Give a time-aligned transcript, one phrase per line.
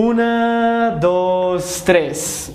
[0.00, 2.52] Una, dos, tres.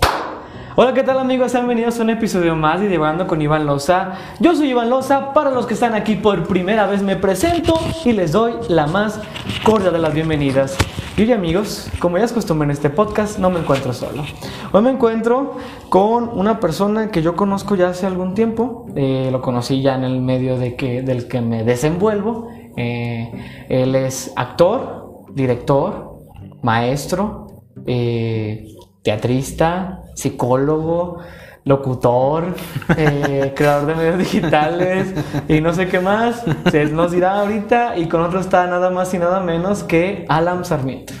[0.76, 1.52] Hola, ¿qué tal amigos?
[1.52, 4.12] Bienvenidos a un episodio más de Divagando con Iván Loza.
[4.40, 8.12] Yo soy Iván Loza, para los que están aquí por primera vez me presento y
[8.12, 9.20] les doy la más
[9.62, 10.74] cordial de las bienvenidas.
[11.18, 14.24] Y hoy amigos, como ya es costumbre en este podcast, no me encuentro solo.
[14.72, 15.58] Hoy me encuentro
[15.90, 20.04] con una persona que yo conozco ya hace algún tiempo, eh, lo conocí ya en
[20.04, 22.48] el medio de que, del que me desenvuelvo.
[22.78, 26.13] Eh, él es actor, director,
[26.64, 27.46] maestro,
[27.86, 28.66] eh,
[29.02, 31.18] teatrista, psicólogo,
[31.64, 32.54] locutor,
[32.96, 35.14] eh, creador de medios digitales
[35.46, 36.42] y no sé qué más.
[36.70, 40.64] Se nos dirá ahorita y con otro está nada más y nada menos que Alan
[40.64, 41.12] Sarmiento.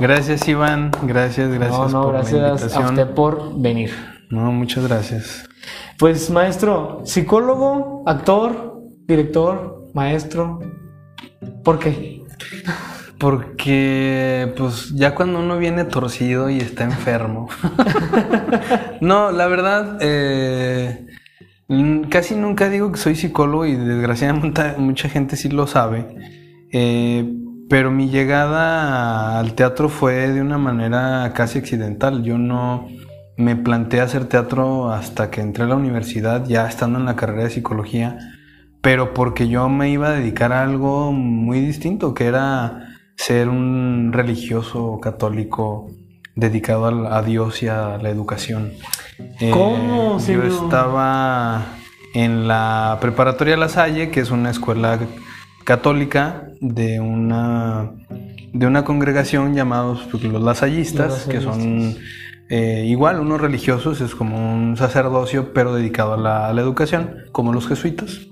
[0.00, 3.92] Gracias Iván, gracias, gracias no, no, por gracias la a usted por venir.
[4.30, 5.48] No, muchas gracias.
[5.98, 10.60] Pues maestro, psicólogo, actor, director, maestro.
[11.64, 12.22] ¿Por qué?
[13.18, 17.48] Porque, pues, ya cuando uno viene torcido y está enfermo.
[19.00, 21.06] no, la verdad, eh,
[22.10, 26.06] casi nunca digo que soy psicólogo y desgraciadamente mucha gente sí lo sabe.
[26.72, 27.28] Eh,
[27.68, 32.22] pero mi llegada al teatro fue de una manera casi accidental.
[32.22, 32.88] Yo no
[33.36, 37.44] me planteé hacer teatro hasta que entré a la universidad, ya estando en la carrera
[37.44, 38.18] de psicología,
[38.80, 42.87] pero porque yo me iba a dedicar a algo muy distinto, que era
[43.18, 45.90] ser un religioso católico
[46.36, 48.72] dedicado a, Dios y a la educación.
[49.40, 50.46] Eh, ¿Cómo, yo señor?
[50.46, 51.66] estaba
[52.14, 55.00] en la preparatoria La Salle, que es una escuela
[55.64, 57.90] católica de una
[58.52, 61.96] de una congregación llamados pues, los lasallistas, Los que son
[62.48, 67.16] eh, igual unos religiosos, es como un sacerdocio, pero dedicado a la, a la educación,
[67.32, 68.28] como los jesuitas.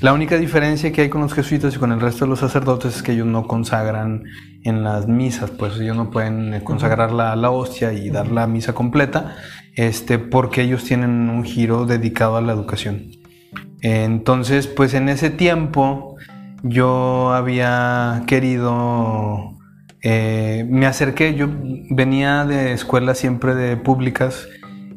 [0.00, 2.96] La única diferencia que hay con los jesuitas y con el resto de los sacerdotes
[2.96, 4.24] es que ellos no consagran
[4.64, 8.46] en las misas, pues ellos no pueden eh, consagrar la, la hostia y dar la
[8.46, 9.36] misa completa,
[9.74, 13.12] este, porque ellos tienen un giro dedicado a la educación.
[13.82, 16.16] Entonces, pues en ese tiempo
[16.62, 19.54] yo había querido,
[20.02, 21.46] eh, me acerqué, yo
[21.90, 24.48] venía de escuelas siempre de públicas,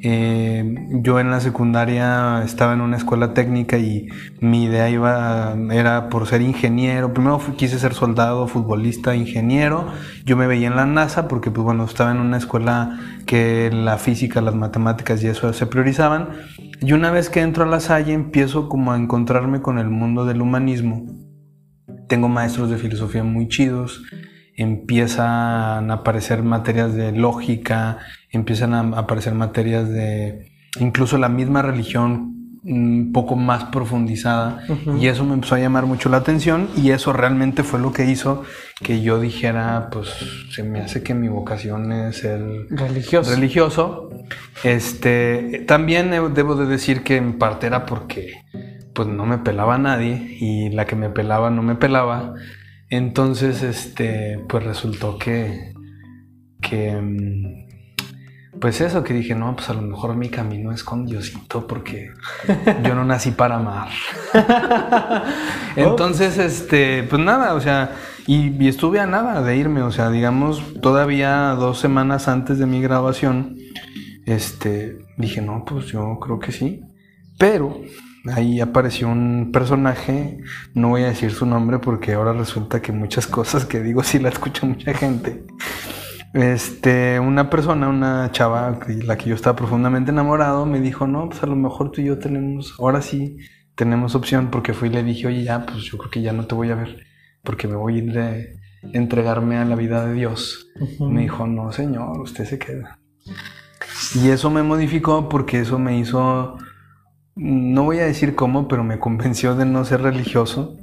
[0.01, 4.07] eh, yo en la secundaria estaba en una escuela técnica y
[4.39, 7.13] mi idea iba, era por ser ingeniero.
[7.13, 9.87] Primero fui- quise ser soldado, futbolista, ingeniero.
[10.25, 13.97] Yo me veía en la NASA porque, pues bueno, estaba en una escuela que la
[13.97, 16.29] física, las matemáticas y eso se priorizaban.
[16.81, 20.25] Y una vez que entro a la Salle empiezo como a encontrarme con el mundo
[20.25, 21.05] del humanismo.
[22.07, 24.01] Tengo maestros de filosofía muy chidos,
[24.59, 27.99] empiezan a aparecer materias de lógica,
[28.29, 34.61] empiezan a aparecer materias de incluso la misma religión un poco más profundizada
[34.99, 38.03] y eso me empezó a llamar mucho la atención y eso realmente fue lo que
[38.03, 38.43] hizo
[38.83, 40.09] que yo dijera pues
[40.51, 43.31] se me hace que mi vocación es el Religioso.
[43.31, 44.09] religioso.
[44.65, 48.33] Este, también debo de decir que en parte era porque
[48.93, 52.33] pues no me pelaba nadie y la que me pelaba no me pelaba.
[52.89, 55.73] Entonces, este, pues resultó que
[56.61, 57.69] que mm,
[58.59, 62.11] pues eso que dije, no, pues a lo mejor mi camino es con Diosito porque
[62.83, 63.89] yo no nací para amar.
[65.75, 67.91] Entonces, este, pues nada, o sea,
[68.27, 72.65] y, y estuve a nada de irme, o sea, digamos, todavía dos semanas antes de
[72.65, 73.55] mi grabación,
[74.25, 76.81] este, dije, no, pues yo creo que sí,
[77.37, 77.79] pero
[78.25, 80.39] ahí apareció un personaje,
[80.73, 84.19] no voy a decir su nombre porque ahora resulta que muchas cosas que digo sí
[84.19, 85.43] la escucha mucha gente.
[86.33, 91.41] Este, una persona, una chava, la que yo estaba profundamente enamorado, me dijo, no, pues
[91.41, 93.37] a lo mejor tú y yo tenemos, ahora sí
[93.73, 96.45] tenemos opción, porque fui y le dije, oye, ya, pues yo creo que ya no
[96.45, 97.05] te voy a ver,
[97.43, 98.59] porque me voy a ir de
[98.93, 100.67] entregarme a la vida de Dios.
[100.99, 102.99] Me dijo, no, señor, usted se queda.
[104.15, 106.57] Y eso me modificó porque eso me hizo,
[107.39, 110.77] no voy a decir cómo, pero me convenció de no ser religioso.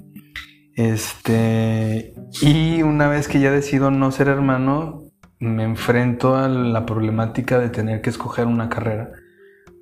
[0.75, 5.03] Este, y una vez que ya decido no ser hermano,
[5.39, 9.11] me enfrento a la problemática de tener que escoger una carrera.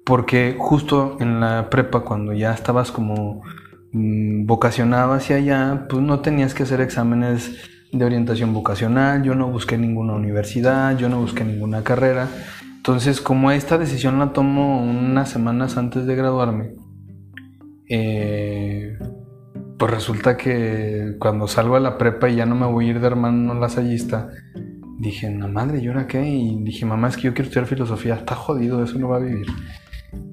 [0.04, 3.42] Porque justo en la prepa, cuando ya estabas como
[3.92, 9.48] mm, vocacionado hacia allá, pues no tenías que hacer exámenes de orientación vocacional, yo no
[9.48, 12.28] busqué ninguna universidad, yo no busqué ninguna carrera.
[12.86, 16.74] Entonces, como esta decisión la tomo unas semanas antes de graduarme,
[17.88, 18.98] eh,
[19.78, 23.00] pues resulta que cuando salgo a la prepa y ya no me voy a ir
[23.00, 24.28] de hermano lasallista,
[24.98, 26.28] dije, no madre, ¿y ahora qué?
[26.28, 29.20] Y dije, mamá, es que yo quiero estudiar filosofía, está jodido, eso no va a
[29.20, 29.46] vivir.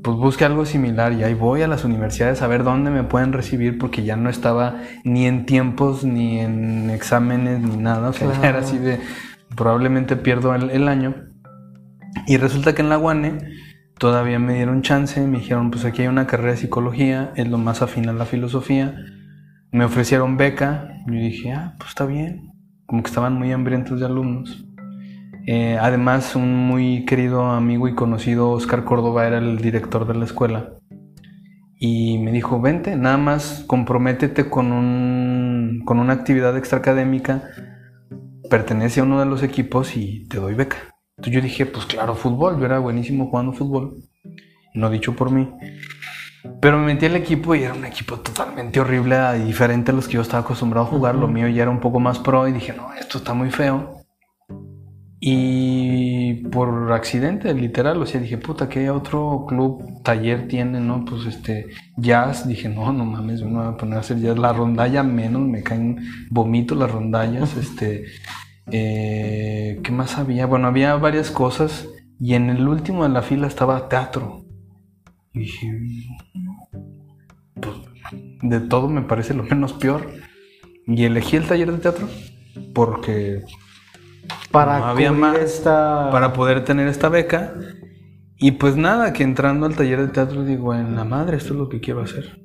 [0.04, 3.32] Pues busque algo similar y ahí voy a las universidades a ver dónde me pueden
[3.32, 4.76] recibir porque ya no estaba
[5.06, 8.10] ni en tiempos, ni en exámenes, ni nada.
[8.10, 8.58] O sea, ya era Claro.
[8.60, 9.00] así de,
[9.56, 11.31] probablemente pierdo el, el año.
[12.28, 13.38] Y resulta que en la UANE
[13.98, 17.58] todavía me dieron chance, me dijeron, pues aquí hay una carrera de psicología, es lo
[17.58, 18.96] más afín a la filosofía.
[19.72, 22.52] Me ofrecieron beca, yo dije, ah, pues está bien.
[22.86, 24.66] Como que estaban muy hambrientos de alumnos.
[25.48, 30.26] Eh, además, un muy querido amigo y conocido, Oscar Córdoba, era el director de la
[30.26, 30.74] escuela.
[31.80, 37.44] Y me dijo, vente, nada más comprométete con, un, con una actividad extraacadémica,
[38.50, 40.91] pertenece a uno de los equipos y te doy beca.
[41.22, 43.94] Entonces yo dije, pues claro, fútbol, yo era buenísimo jugando fútbol,
[44.74, 45.48] no dicho por mí.
[46.60, 50.16] Pero me metí al equipo y era un equipo totalmente horrible, diferente a los que
[50.16, 51.14] yo estaba acostumbrado a jugar.
[51.14, 54.02] Lo mío ya era un poco más pro y dije, no, esto está muy feo.
[55.20, 61.06] Y por accidente, literal, o sea, dije, puta, ¿qué otro club, taller tiene, no?
[61.06, 61.68] Pues este,
[61.98, 64.40] jazz, dije, no, no mames, me voy a poner a hacer jazz.
[64.40, 66.00] La rondalla menos, me caen,
[66.32, 68.06] vomito las rondallas, este,
[68.68, 70.46] eh, ¿qué más había?
[70.46, 71.88] Bueno, había varias cosas
[72.20, 74.46] y en el último de la fila estaba teatro.
[75.34, 75.68] Y dije,
[77.60, 77.76] pues,
[78.42, 80.08] de todo me parece lo menos peor.
[80.88, 82.08] Y elegí el taller de teatro
[82.74, 83.44] porque
[84.52, 86.10] Para no había más esta...
[86.12, 87.54] para poder tener esta beca.
[88.38, 91.60] Y pues nada, que entrando al taller de teatro digo, en la madre, esto es
[91.60, 92.42] lo que quiero hacer.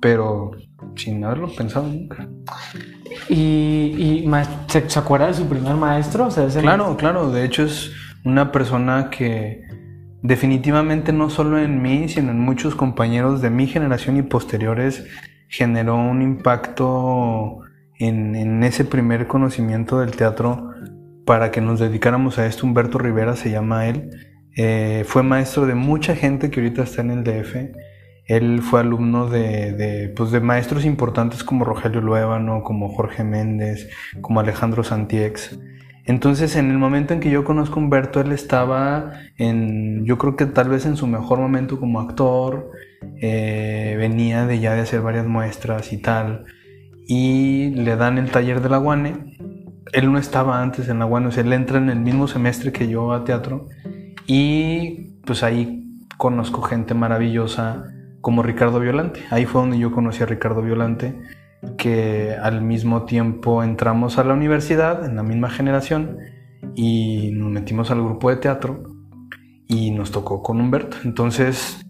[0.00, 0.52] Pero
[0.96, 2.28] sin haberlo pensado nunca.
[3.28, 4.30] ¿Y, y
[4.68, 6.26] ¿se, se acuerda de su primer maestro?
[6.26, 7.92] O sea, Claro, claro, de hecho es
[8.24, 9.62] una persona que
[10.22, 15.06] definitivamente no solo en mí, sino en muchos compañeros de mi generación y posteriores
[15.48, 17.60] generó un impacto
[17.98, 20.70] en, en ese primer conocimiento del teatro
[21.24, 22.66] para que nos dedicáramos a esto.
[22.66, 24.10] Humberto Rivera se llama él.
[24.56, 27.56] Eh, fue maestro de mucha gente que ahorita está en el DF.
[28.30, 33.90] Él fue alumno de, pues de maestros importantes como Rogelio Luébano, como Jorge Méndez,
[34.20, 35.58] como Alejandro Santiex.
[36.04, 40.36] Entonces, en el momento en que yo conozco a Humberto, él estaba en, yo creo
[40.36, 42.70] que tal vez en su mejor momento como actor,
[43.20, 46.44] eh, venía de ya de hacer varias muestras y tal,
[47.08, 49.38] y le dan el taller de la Guane.
[49.92, 52.70] Él no estaba antes en la Guane, o sea, él entra en el mismo semestre
[52.70, 53.66] que yo a teatro,
[54.28, 59.20] y pues ahí conozco gente maravillosa como Ricardo Violante.
[59.30, 61.14] Ahí fue donde yo conocí a Ricardo Violante
[61.76, 66.18] que al mismo tiempo entramos a la universidad, en la misma generación,
[66.74, 68.84] y nos metimos al grupo de teatro
[69.68, 70.96] y nos tocó con Humberto.
[71.04, 71.84] Entonces,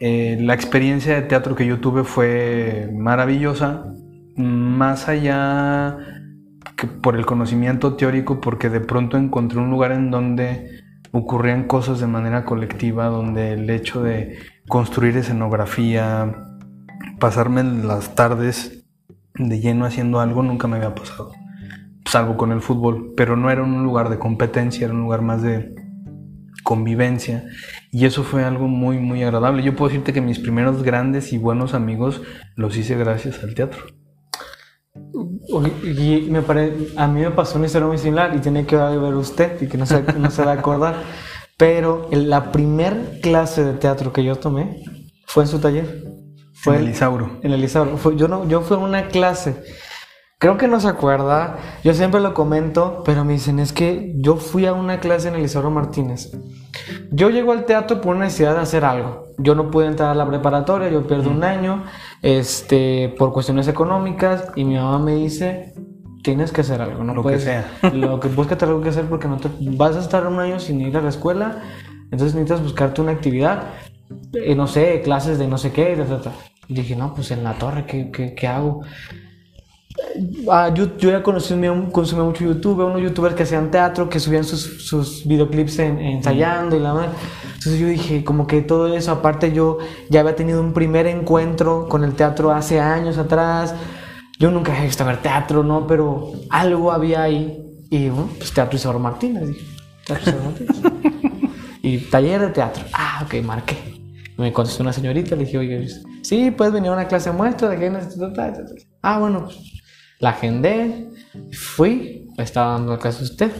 [0.00, 3.92] eh, la experiencia de teatro que yo tuve fue maravillosa,
[4.36, 5.98] más allá
[6.76, 10.80] que por el conocimiento teórico, porque de pronto encontré un lugar en donde
[11.10, 14.38] ocurrían cosas de manera colectiva, donde el hecho de
[14.68, 16.46] construir escenografía,
[17.18, 18.84] pasarme las tardes
[19.34, 21.32] de lleno haciendo algo nunca me había pasado,
[22.04, 25.42] salvo con el fútbol, pero no era un lugar de competencia, era un lugar más
[25.42, 25.74] de
[26.62, 27.44] convivencia
[27.90, 29.62] y eso fue algo muy muy agradable.
[29.62, 32.20] Yo puedo decirte que mis primeros grandes y buenos amigos
[32.56, 33.84] los hice gracias al teatro.
[35.82, 36.74] Y me pare...
[36.96, 39.78] a mí me pasó una historia muy similar y tiene que ver usted y que
[39.78, 40.96] no se, no se va a acordar.
[41.58, 44.82] Pero en la primer clase de teatro que yo tomé
[45.26, 46.04] fue en su taller.
[46.54, 47.38] Fue en el Isauro.
[47.42, 47.98] En el Isauro.
[47.98, 49.62] Fue- yo, no, yo fui a una clase.
[50.38, 51.56] Creo que no se acuerda.
[51.82, 55.34] Yo siempre lo comento, pero me dicen, es que yo fui a una clase en
[55.34, 56.30] el Isauro Martínez.
[57.10, 59.24] Yo llego al teatro por una necesidad de hacer algo.
[59.38, 61.84] Yo no pude entrar a la preparatoria, yo pierdo un año,
[62.22, 65.74] este, por cuestiones económicas, y mi mamá me dice,
[66.28, 67.66] tienes que hacer algo, no Lo que puedes, sea.
[67.92, 70.80] lo que búscate algo que hacer porque no te vas a estar un año sin
[70.80, 71.62] ir a la escuela,
[72.10, 73.62] entonces necesitas buscarte una actividad,
[74.34, 76.32] eh, no sé, clases de no sé qué, ta, ta, ta.
[76.68, 78.82] Dije, no, pues en la torre, ¿qué, qué, qué hago?
[80.50, 84.44] Ah, yo, yo ya consumía, consumía mucho YouTube, unos youtubers que hacían teatro, que subían
[84.44, 87.08] sus, sus videoclips en- ensayando y la madre.
[87.46, 91.88] Entonces yo dije, como que todo eso, aparte yo ya había tenido un primer encuentro
[91.88, 93.74] con el teatro hace años atrás.
[94.38, 95.86] Yo nunca había visto ver teatro, ¿no?
[95.86, 97.60] Pero algo había ahí.
[97.90, 99.66] Y bueno, pues Teatro Isidoro Martínez, dije.
[100.06, 100.76] Teatro Isidoro Martínez.
[101.82, 102.84] y taller de teatro.
[102.92, 103.76] Ah, ok, marqué.
[104.36, 105.88] Me contestó una señorita, le dije, oye,
[106.22, 108.54] sí, puedes venir a una clase de muestra de tal, tal".
[109.02, 109.58] Ah, bueno, pues
[110.20, 111.08] la agendé,
[111.52, 113.52] fui, estaba dando la clase a usted.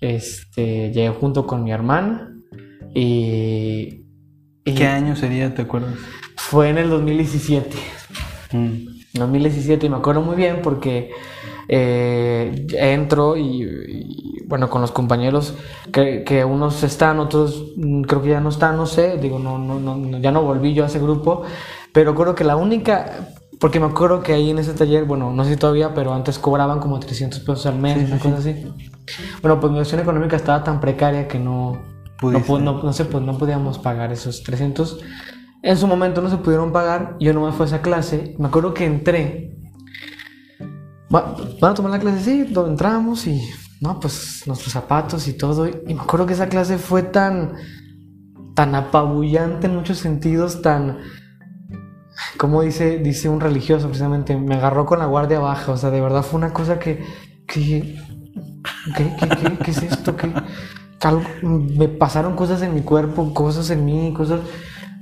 [0.00, 2.34] Este, llegué junto con mi hermana
[2.94, 4.04] y,
[4.64, 5.94] y ¿Qué año sería, te acuerdas?
[6.36, 7.76] fue en el 2017.
[8.52, 8.91] Mm.
[9.14, 11.10] 2017 y me acuerdo muy bien porque
[11.68, 15.54] eh, entro y, y, bueno con los compañeros
[15.92, 17.72] que, que unos están otros
[18.06, 20.84] creo que ya no están no sé digo no, no, no ya no volví yo
[20.84, 21.42] a ese grupo
[21.92, 25.44] pero creo que la única porque me acuerdo que ahí en ese taller, bueno, no
[25.44, 28.66] sé si todavía, pero antes cobraban como 300 pesos al mes, una cosa así.
[29.40, 31.80] Bueno, pues mi situación económica estaba tan precaria que no,
[32.22, 34.98] no, no, no sé, pues no podíamos pagar esos 300.
[35.62, 38.34] En su momento no se pudieron pagar, yo no me fui a esa clase.
[38.38, 39.56] Me acuerdo que entré.
[41.14, 43.40] Va- van a tomar la clase, sí, do- entramos y,
[43.80, 45.68] no, pues nuestros zapatos y todo.
[45.68, 47.54] Y me acuerdo que esa clase fue tan,
[48.54, 50.98] tan apabullante en muchos sentidos, tan,
[52.38, 56.00] como dice, dice un religioso precisamente, me agarró con la guardia baja, o sea, de
[56.00, 57.04] verdad fue una cosa que,
[57.46, 57.96] que
[58.96, 60.16] ¿qué, qué, qué, qué es esto?
[60.16, 60.32] ¿Qué?
[61.42, 64.40] Me pasaron cosas en mi cuerpo, cosas en mí, cosas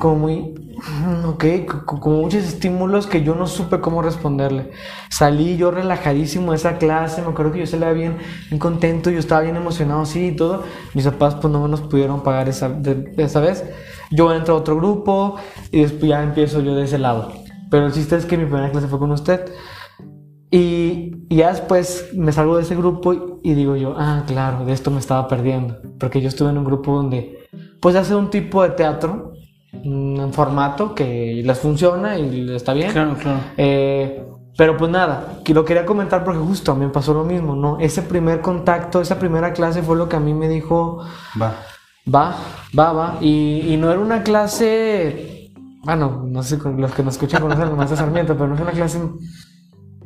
[0.01, 0.41] como muy,
[0.79, 4.73] mm, ok, co- co- como muchos estímulos que yo no supe cómo responderle.
[5.11, 8.17] Salí yo relajadísimo de esa clase, me acuerdo que yo salía bien,
[8.49, 10.65] bien contento, yo estaba bien emocionado, sí, y todo.
[10.95, 13.65] Mis papás pues no nos pudieron pagar esa, de- esa vez.
[14.11, 15.37] Yo entro a otro grupo
[15.71, 17.33] y después ya empiezo yo de ese lado.
[17.71, 19.53] Pero el chiste es que mi primera clase fue con usted.
[20.53, 24.65] Y, y ya después me salgo de ese grupo y, y digo yo, ah, claro,
[24.65, 25.77] de esto me estaba perdiendo.
[25.99, 27.39] Porque yo estuve en un grupo donde,
[27.81, 29.30] pues, hace un tipo de teatro,
[29.73, 32.93] un formato que les funciona y está bien.
[32.93, 33.41] Claro, claro.
[33.57, 34.25] Eh,
[34.57, 37.55] pero pues nada, que lo quería comentar porque justo a mí me pasó lo mismo,
[37.55, 37.79] ¿no?
[37.79, 41.05] Ese primer contacto, esa primera clase fue lo que a mí me dijo,
[41.41, 41.55] Va.
[42.13, 42.35] va,
[42.79, 43.19] va, va.
[43.21, 47.75] Y, y no era una clase, bueno, no sé, los que nos escuchan conocen el
[47.75, 49.01] maestro Sarmiento, pero no es una clase,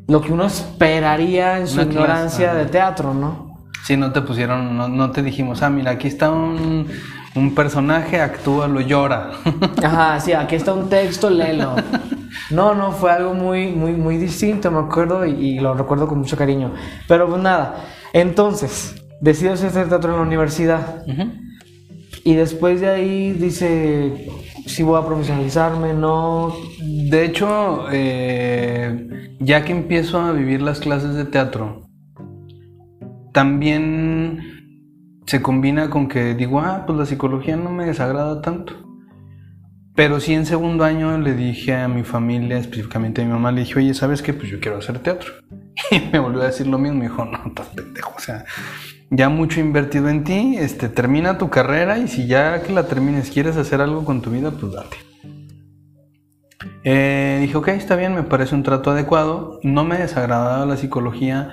[0.07, 3.55] lo que uno esperaría en su Una ignorancia de teatro, ¿no?
[3.85, 6.87] Sí, no te pusieron, no, no te dijimos, ah, mira, aquí está un,
[7.35, 9.33] un personaje, actúa, lo llora.
[9.83, 11.75] Ajá, sí, aquí está un texto, léelo.
[12.51, 16.19] No, no, fue algo muy, muy, muy distinto, me acuerdo, y, y lo recuerdo con
[16.19, 16.73] mucho cariño.
[17.09, 21.05] Pero pues nada, entonces, decido hacer teatro en la universidad.
[22.25, 24.29] Y después de ahí dice,
[24.67, 26.55] si voy a profesionalizarme, no.
[26.81, 31.89] De hecho, eh, ya que empiezo a vivir las clases de teatro,
[33.33, 34.54] también
[35.35, 38.73] se combina con que digo, ah, pues la psicología no me desagrada tanto.
[39.97, 43.63] Pero sí en segundo año le dije a mi familia, específicamente a mi mamá, le
[43.63, 44.33] dije, oye, ¿sabes qué?
[44.33, 45.33] Pues yo quiero hacer teatro.
[45.91, 48.45] Y me volvió a decir lo mismo, me dijo, no, estás pendejo, o sea,
[49.11, 53.29] ya mucho invertido en ti, este, termina tu carrera y si ya que la termines
[53.33, 54.97] quieres hacer algo con tu vida, pues date.
[56.85, 59.59] Eh, dije, ok, está bien, me parece un trato adecuado.
[59.65, 61.51] No me desagradaba la psicología.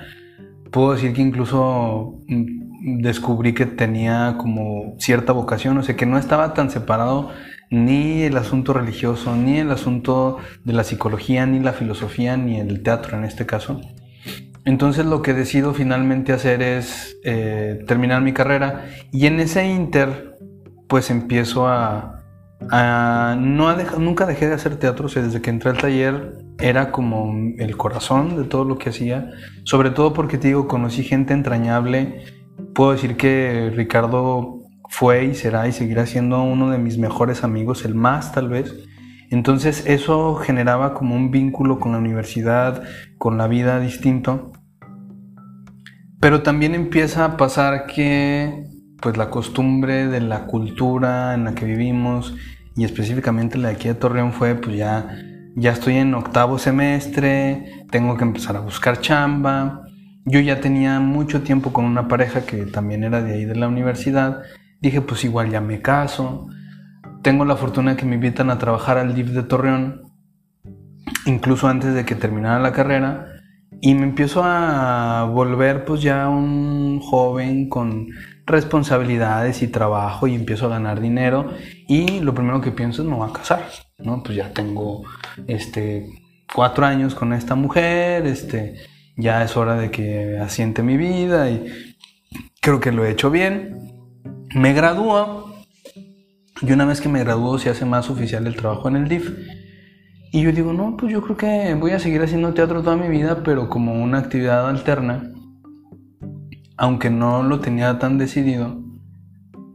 [0.70, 6.18] Puedo decir que incluso mm, descubrí que tenía como cierta vocación, o sea, que no
[6.18, 7.30] estaba tan separado
[7.70, 12.82] ni el asunto religioso, ni el asunto de la psicología, ni la filosofía, ni el
[12.82, 13.80] teatro en este caso.
[14.64, 20.36] Entonces lo que decido finalmente hacer es eh, terminar mi carrera y en ese inter
[20.86, 22.22] pues empiezo a,
[22.70, 25.78] a- no a dej- nunca dejé de hacer teatro, o sea, desde que entré al
[25.78, 29.30] taller era como el corazón de todo lo que hacía,
[29.64, 32.22] sobre todo porque te digo, conocí gente entrañable,
[32.74, 37.84] puedo decir que Ricardo fue y será y seguirá siendo uno de mis mejores amigos,
[37.84, 38.74] el más tal vez.
[39.30, 42.82] Entonces eso generaba como un vínculo con la universidad,
[43.16, 44.52] con la vida distinto.
[46.20, 48.64] Pero también empieza a pasar que
[49.00, 52.36] pues la costumbre de la cultura en la que vivimos
[52.76, 55.08] y específicamente la de aquí de Torreón fue pues ya
[55.54, 59.81] ya estoy en octavo semestre, tengo que empezar a buscar chamba.
[60.24, 63.68] Yo ya tenía mucho tiempo con una pareja que también era de ahí de la
[63.68, 64.42] universidad.
[64.80, 66.46] Dije, pues igual ya me caso.
[67.22, 70.02] Tengo la fortuna que me invitan a trabajar al DIF de Torreón,
[71.26, 73.28] incluso antes de que terminara la carrera.
[73.80, 78.08] Y me empiezo a volver pues ya un joven con
[78.46, 81.52] responsabilidades y trabajo y empiezo a ganar dinero
[81.88, 83.64] y lo primero que pienso es me voy a casar,
[83.98, 84.22] ¿no?
[84.22, 85.02] Pues ya tengo
[85.46, 86.08] este
[86.52, 88.74] cuatro años con esta mujer, este
[89.16, 91.94] ya es hora de que asiente mi vida y
[92.60, 93.92] creo que lo he hecho bien.
[94.54, 95.52] Me gradúo
[96.60, 99.30] y una vez que me gradúo se hace más oficial el trabajo en el DIF.
[100.32, 103.08] Y yo digo, no, pues yo creo que voy a seguir haciendo teatro toda mi
[103.08, 105.30] vida, pero como una actividad alterna,
[106.78, 108.80] aunque no lo tenía tan decidido.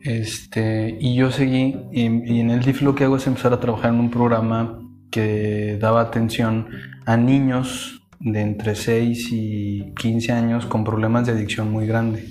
[0.01, 3.59] Este, y yo seguí, y, y en el DIF lo que hago es empezar a
[3.59, 4.79] trabajar en un programa
[5.11, 6.69] que daba atención
[7.05, 12.25] a niños de entre 6 y 15 años con problemas de adicción muy grande.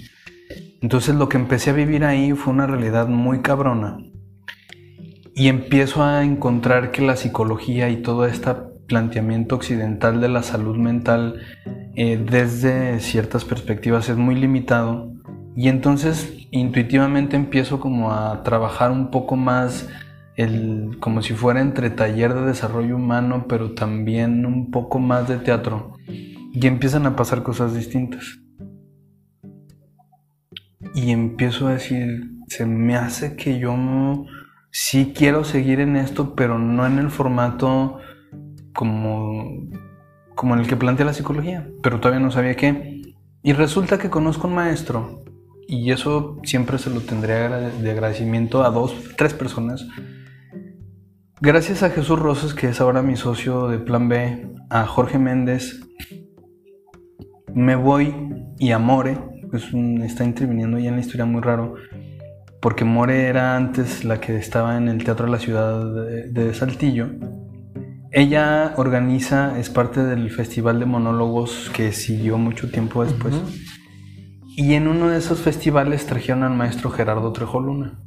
[0.83, 3.99] Entonces lo que empecé a vivir ahí fue una realidad muy cabrona.
[5.35, 8.52] Y empiezo a encontrar que la psicología y todo este
[8.87, 11.40] planteamiento occidental de la salud mental
[11.95, 15.12] eh, desde ciertas perspectivas es muy limitado.
[15.55, 19.88] Y entonces intuitivamente empiezo como a trabajar un poco más
[20.37, 25.38] el, como si fuera entre taller de desarrollo humano, pero también un poco más de
[25.38, 25.95] teatro.
[26.07, 28.38] Y empiezan a pasar cosas distintas.
[30.95, 34.26] Y empiezo a decir, se me hace que yo
[34.71, 37.99] sí quiero seguir en esto, pero no en el formato
[38.75, 39.69] como,
[40.35, 41.69] como en el que plantea la psicología.
[41.83, 43.02] Pero todavía no sabía qué.
[43.43, 45.23] Y resulta que conozco un maestro,
[45.69, 49.87] y eso siempre se lo tendría de agradecimiento a dos, tres personas
[51.38, 55.83] Gracias a Jesús Rosas, que es ahora mi socio de Plan B, a Jorge Méndez,
[57.52, 58.14] me voy
[58.59, 59.19] y a More,
[59.50, 59.66] pues
[60.02, 61.75] está interviniendo ya en la historia muy raro,
[62.62, 67.11] porque More era antes la que estaba en el Teatro de la Ciudad de, Saltillo.
[68.12, 73.35] Ella organiza, es parte del Festival de Monólogos que siguió mucho tiempo después.
[74.47, 77.99] Y en uno de esos festivales trajeron al maestro Gerardo Trejoluna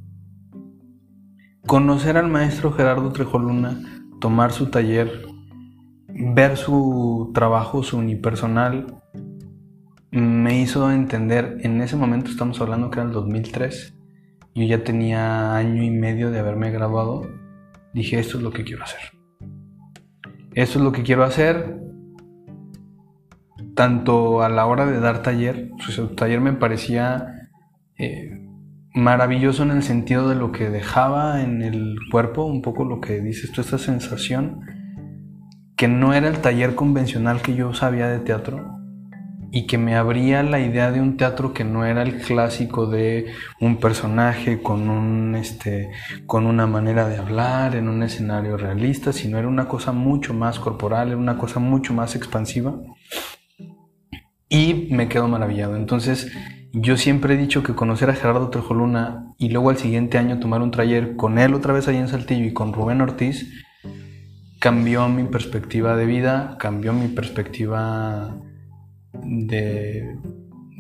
[1.70, 3.80] conocer al maestro Gerardo Trejoluna,
[4.20, 5.28] tomar su taller,
[6.08, 9.00] ver su trabajo, su unipersonal,
[10.10, 13.96] me hizo entender, en ese momento estamos hablando que era el 2003,
[14.56, 17.30] yo ya tenía año y medio de haberme graduado,
[17.94, 19.02] dije esto es lo que quiero hacer.
[20.56, 21.80] Esto es lo que quiero hacer,
[23.76, 27.52] tanto a la hora de dar taller, su taller me parecía
[28.00, 28.49] eh,
[29.00, 33.22] maravilloso en el sentido de lo que dejaba en el cuerpo, un poco lo que
[33.22, 34.62] dices tú, esta sensación
[35.76, 38.80] que no era el taller convencional que yo sabía de teatro
[39.52, 43.28] y que me abría la idea de un teatro que no era el clásico de
[43.60, 45.90] un personaje con un este
[46.28, 50.60] con una manera de hablar en un escenario realista, sino era una cosa mucho más
[50.60, 52.76] corporal, era una cosa mucho más expansiva.
[54.50, 55.76] Y me quedo maravillado.
[55.76, 56.32] Entonces,
[56.72, 60.62] yo siempre he dicho que conocer a Gerardo Trejoluna y luego al siguiente año tomar
[60.62, 63.50] un taller con él otra vez ahí en Saltillo y con Rubén Ortiz
[64.60, 68.38] cambió mi perspectiva de vida, cambió mi perspectiva
[69.24, 70.18] de,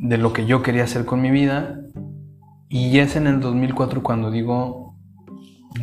[0.01, 1.79] de lo que yo quería hacer con mi vida.
[2.67, 4.95] Y es en el 2004 cuando digo,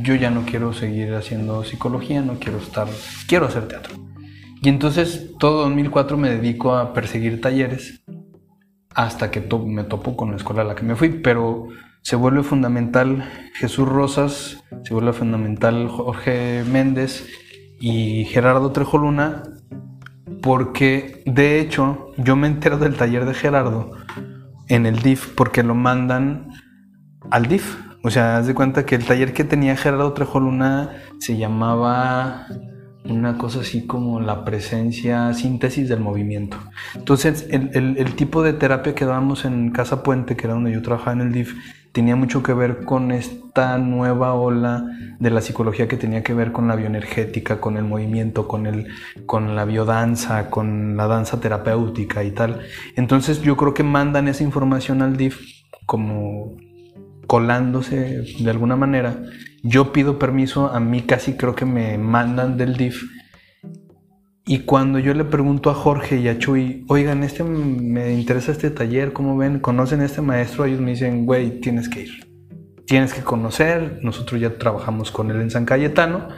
[0.03, 2.87] yo ya no quiero seguir haciendo psicología, no quiero estar,
[3.27, 3.97] quiero hacer teatro.
[4.63, 8.05] Y entonces todo 2004 me dedico a perseguir talleres
[8.97, 11.69] hasta que me topo con la escuela a la que me fui, pero
[12.01, 17.29] se vuelve fundamental Jesús Rosas, se vuelve fundamental Jorge Méndez
[17.79, 19.43] y Gerardo Trejoluna,
[20.41, 23.91] porque de hecho yo me entero del taller de Gerardo
[24.69, 26.49] en el DIF porque lo mandan
[27.31, 27.77] al DIF.
[28.03, 32.47] O sea, haz de cuenta que el taller que tenía Gerardo Trejoluna se llamaba
[33.09, 36.57] una cosa así como la presencia, síntesis del movimiento.
[36.95, 41.13] Entonces, el, tipo de terapia que dábamos en Casa Puente, que era donde yo trabajaba
[41.13, 41.55] en el DIF,
[41.93, 44.85] tenía mucho que ver con esta nueva ola
[45.19, 48.89] de la psicología que tenía que ver con la bioenergética, con el movimiento, con, el,
[49.25, 52.61] con la biodanza, con la danza terapéutica y tal.
[52.97, 55.41] Entonces yo creo que mandan esa información al DIF
[55.87, 56.57] como
[57.27, 59.19] colándose de alguna manera.
[59.63, 63.03] Yo pido permiso, a mí casi creo que me mandan del DIF.
[64.49, 68.71] Y cuando yo le pregunto a Jorge y a Chuy, oigan, este me interesa este
[68.71, 69.59] taller, ¿cómo ven?
[69.59, 70.65] ¿Conocen a este maestro?
[70.65, 72.27] Ellos me dicen, güey, tienes que ir.
[72.87, 73.99] Tienes que conocer.
[74.03, 76.29] Nosotros ya trabajamos con él en San Cayetano.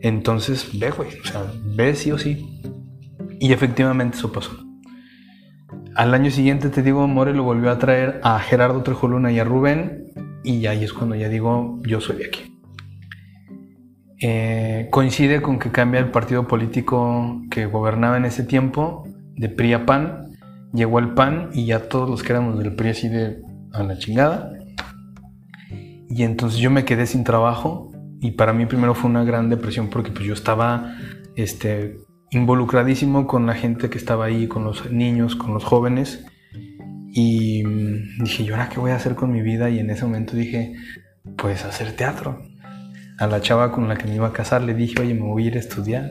[0.00, 1.10] Entonces, ve, güey.
[1.20, 1.44] O sea,
[1.76, 2.60] ve sí o sí.
[3.38, 4.50] Y efectivamente eso pasó.
[5.94, 9.44] Al año siguiente, te digo, More lo volvió a traer a Gerardo Trejoluna y a
[9.44, 10.08] Rubén
[10.44, 12.58] y ahí es cuando ya digo, yo soy de aquí.
[14.20, 19.74] Eh, coincide con que cambia el partido político que gobernaba en ese tiempo, de PRI
[19.74, 20.36] a PAN,
[20.72, 23.40] llegó el PAN y ya todos los que éramos del PRI así de
[23.72, 24.52] a la chingada.
[26.10, 29.88] Y entonces yo me quedé sin trabajo y para mí primero fue una gran depresión
[29.88, 30.96] porque pues yo estaba
[31.36, 31.98] este,
[32.30, 36.24] involucradísimo con la gente que estaba ahí, con los niños, con los jóvenes
[37.12, 39.70] y mm, dije, ¿y ahora qué voy a hacer con mi vida?
[39.70, 40.74] Y en ese momento dije,
[41.36, 42.42] pues hacer teatro.
[43.18, 45.44] A la chava con la que me iba a casar le dije, oye, me voy
[45.44, 46.10] a ir a estudiar.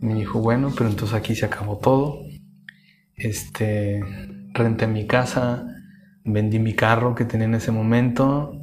[0.00, 2.24] Y me dijo, bueno, pero entonces aquí se acabó todo.
[3.16, 4.00] Este,
[4.52, 5.66] renté mi casa,
[6.24, 8.58] vendí mi carro que tenía en ese momento.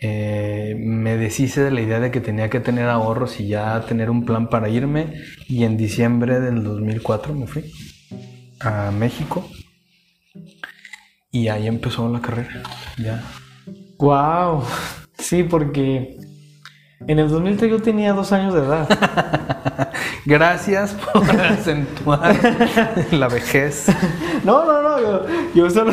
[0.00, 4.10] Eh, me deshice de la idea de que tenía que tener ahorros y ya tener
[4.10, 5.14] un plan para irme.
[5.48, 7.72] Y en diciembre del 2004 me fui
[8.60, 9.48] a México
[11.30, 12.62] y ahí empezó la carrera,
[12.98, 13.22] ya.
[13.98, 14.62] Wow,
[15.18, 16.16] sí, porque
[17.08, 18.88] En el 2003 yo tenía dos años de edad.
[20.26, 22.36] Gracias por acentuar
[23.12, 23.86] la vejez.
[24.44, 25.92] No, no, no, yo, yo solo.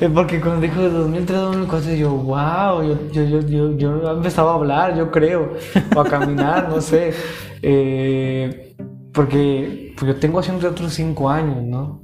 [0.00, 4.52] eh, Porque cuando dijo de 2003 2004, yo, wow, yo, yo, yo, yo, yo empezaba
[4.52, 5.54] a hablar, yo creo,
[5.96, 7.14] o a caminar, no sé.
[7.62, 8.76] Eh,
[9.12, 12.03] porque pues yo tengo haciendo teatro cinco años, ¿no?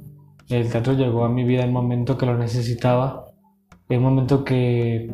[0.51, 3.27] El teatro llegó a mi vida en el momento que lo necesitaba,
[3.89, 5.09] en el momento que.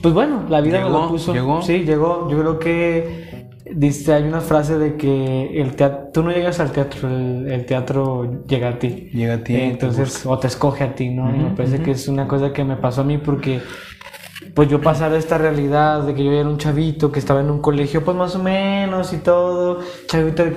[0.00, 1.34] Pues bueno, la vida me lo puso.
[1.34, 1.60] llegó.
[1.62, 2.30] Sí, llegó.
[2.30, 6.72] Yo creo que dice, hay una frase de que el teatro, tú no llegas al
[6.72, 9.10] teatro, el, el teatro llega a ti.
[9.12, 9.54] Llega a ti.
[9.54, 11.34] Eh, te entonces, o te escoge a ti, ¿no?
[11.34, 13.60] Y me parece que es una cosa que me pasó a mí porque,
[14.54, 17.50] pues yo pasar de esta realidad de que yo era un chavito que estaba en
[17.50, 20.50] un colegio, pues más o menos y todo, chavito de,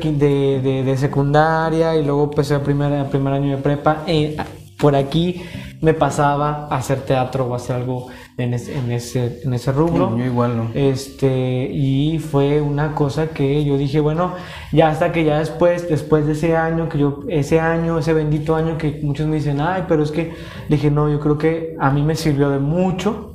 [0.61, 4.35] de, de- secundaria y luego empecé a primer, a primer año de prepa, eh,
[4.77, 5.41] por aquí
[5.81, 10.17] me pasaba a hacer teatro o hacer algo en ese, en ese, en ese rubro.
[10.17, 10.69] Yo igual no.
[10.73, 14.33] Este, y fue una cosa que yo dije, bueno,
[14.71, 18.55] ya hasta que ya después, después de ese año, que yo, ese año, ese bendito
[18.55, 20.33] año que muchos me dicen, ay, pero es que,
[20.69, 23.32] dije, no, yo creo que a mí me sirvió de mucho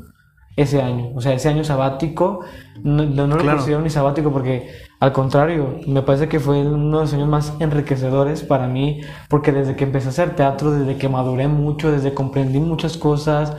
[0.59, 2.41] ese año, o sea, ese año sabático,
[2.83, 3.59] no, no, no lo Claro.
[3.59, 4.69] considero ni sabático porque,
[5.01, 9.53] al contrario, me parece que fue uno de los años más enriquecedores para mí, porque
[9.53, 13.55] desde que empecé a hacer teatro, desde que maduré mucho, desde que comprendí muchas cosas,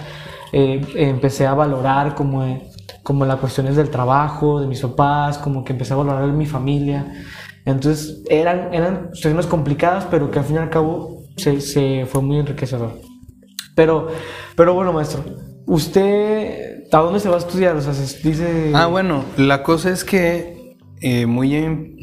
[0.51, 2.61] eh, empecé a valorar como, eh,
[3.03, 7.05] como las cuestiones del trabajo, de mis papás, como que empecé a valorar mi familia.
[7.65, 12.21] Entonces eran, eran situaciones complicadas, pero que al fin y al cabo se, se fue
[12.21, 12.91] muy enriquecedor.
[13.75, 14.07] Pero,
[14.55, 15.23] pero bueno, maestro,
[15.67, 17.75] ¿usted a dónde se va a estudiar?
[17.75, 18.71] O sea, se dice...
[18.73, 21.95] Ah, bueno, la cosa es que eh, muy en-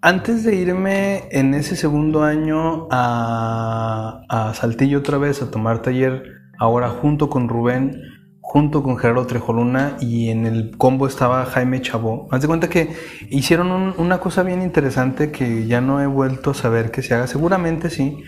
[0.00, 6.22] antes de irme en ese segundo año a, a Saltillo otra vez a tomar taller,
[6.58, 8.00] ahora junto con Rubén,
[8.40, 12.28] junto con Gerardo Trejoluna y en el combo estaba Jaime Chabó.
[12.30, 12.90] Haz de cuenta que
[13.28, 17.14] hicieron un- una cosa bien interesante que ya no he vuelto a saber que se
[17.14, 18.18] haga, seguramente sí,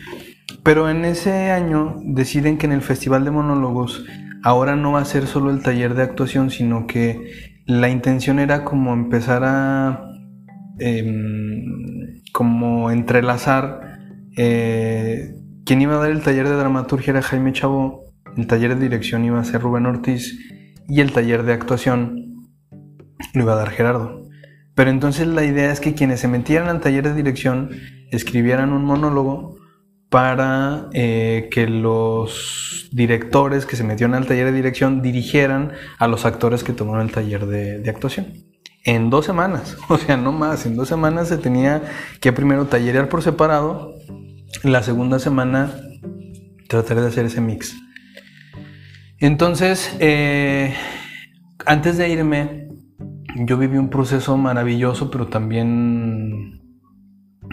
[0.62, 4.04] pero en ese año deciden que en el Festival de Monólogos
[4.42, 8.64] ahora no va a ser solo el taller de actuación, sino que la intención era
[8.64, 10.04] como empezar a
[10.78, 13.98] em, como entrelazar
[14.36, 18.04] eh, quien iba a dar el taller de dramaturgia era Jaime Chabó,
[18.36, 20.38] el taller de dirección iba a ser Rubén Ortiz
[20.88, 22.48] y el taller de actuación
[23.34, 24.22] lo iba a dar Gerardo.
[24.74, 27.70] Pero entonces la idea es que quienes se metieran al taller de dirección
[28.10, 29.59] escribieran un monólogo
[30.10, 36.26] para eh, que los directores que se metieron al taller de dirección dirigieran a los
[36.26, 38.26] actores que tomaron el taller de, actuación.
[38.84, 41.82] En dos semanas, o sea, no más, en dos semanas se tenía
[42.20, 43.94] que primero tallerear por separado,
[44.64, 45.72] la segunda semana
[46.68, 47.76] tratar de hacer ese mix.
[49.18, 50.74] Entonces, eh,
[51.66, 52.68] antes de irme,
[53.36, 56.59] yo viví un proceso maravilloso, pero también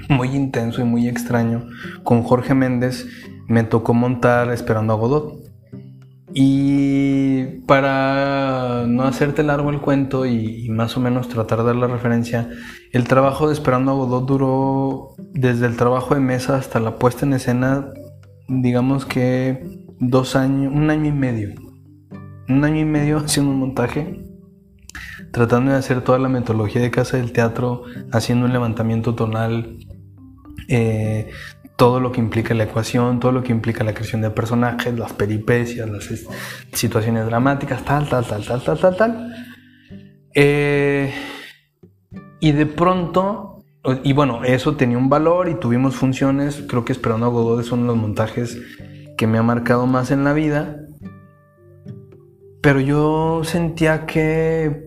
[0.10, 1.68] muy intenso y muy extraño.
[2.04, 3.08] Con Jorge Méndez
[3.48, 5.48] me tocó montar Esperando a Godot.
[6.34, 11.76] Y para no hacerte largo el cuento y, y más o menos tratar de dar
[11.78, 12.50] la referencia,
[12.92, 17.26] el trabajo de Esperando a Godot duró desde el trabajo de mesa hasta la puesta
[17.26, 17.88] en escena,
[18.48, 19.64] digamos que
[20.00, 21.56] dos años, un año y medio.
[22.50, 24.28] Un año y medio haciendo un montaje
[25.32, 29.78] tratando de hacer toda la metodología de casa del teatro, haciendo un levantamiento tonal,
[30.68, 31.30] eh,
[31.76, 35.14] todo lo que implica la ecuación, todo lo que implica la creación de personajes, las
[35.14, 36.28] peripecias, las es-
[36.74, 39.34] situaciones dramáticas, tal, tal, tal, tal, tal, tal, tal.
[40.34, 41.14] Eh,
[42.40, 43.64] y de pronto,
[44.04, 47.72] y bueno, eso tenía un valor y tuvimos funciones, creo que Esperando a Godot es
[47.72, 48.60] uno de los montajes
[49.18, 50.78] que me ha marcado más en la vida.
[52.62, 54.84] Pero yo sentía que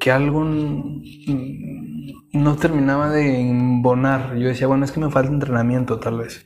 [0.00, 0.44] que algo
[2.32, 4.36] no terminaba de embonar.
[4.36, 6.44] Yo decía, bueno, es que me falta entrenamiento tal vez.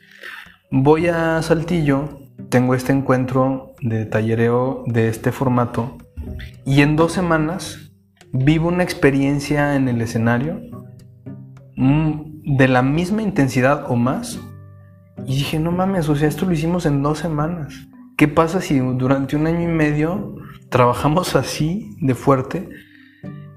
[0.71, 5.99] Voy a Saltillo, tengo este encuentro de tallereo de este formato
[6.65, 7.93] y en dos semanas
[8.33, 10.61] vivo una experiencia en el escenario
[11.77, 14.41] mm, de la misma intensidad o más.
[15.27, 17.75] Y dije, no mames, o sea, esto lo hicimos en dos semanas.
[18.17, 20.37] ¿Qué pasa si durante un año y medio
[20.71, 22.69] trabajamos así de fuerte?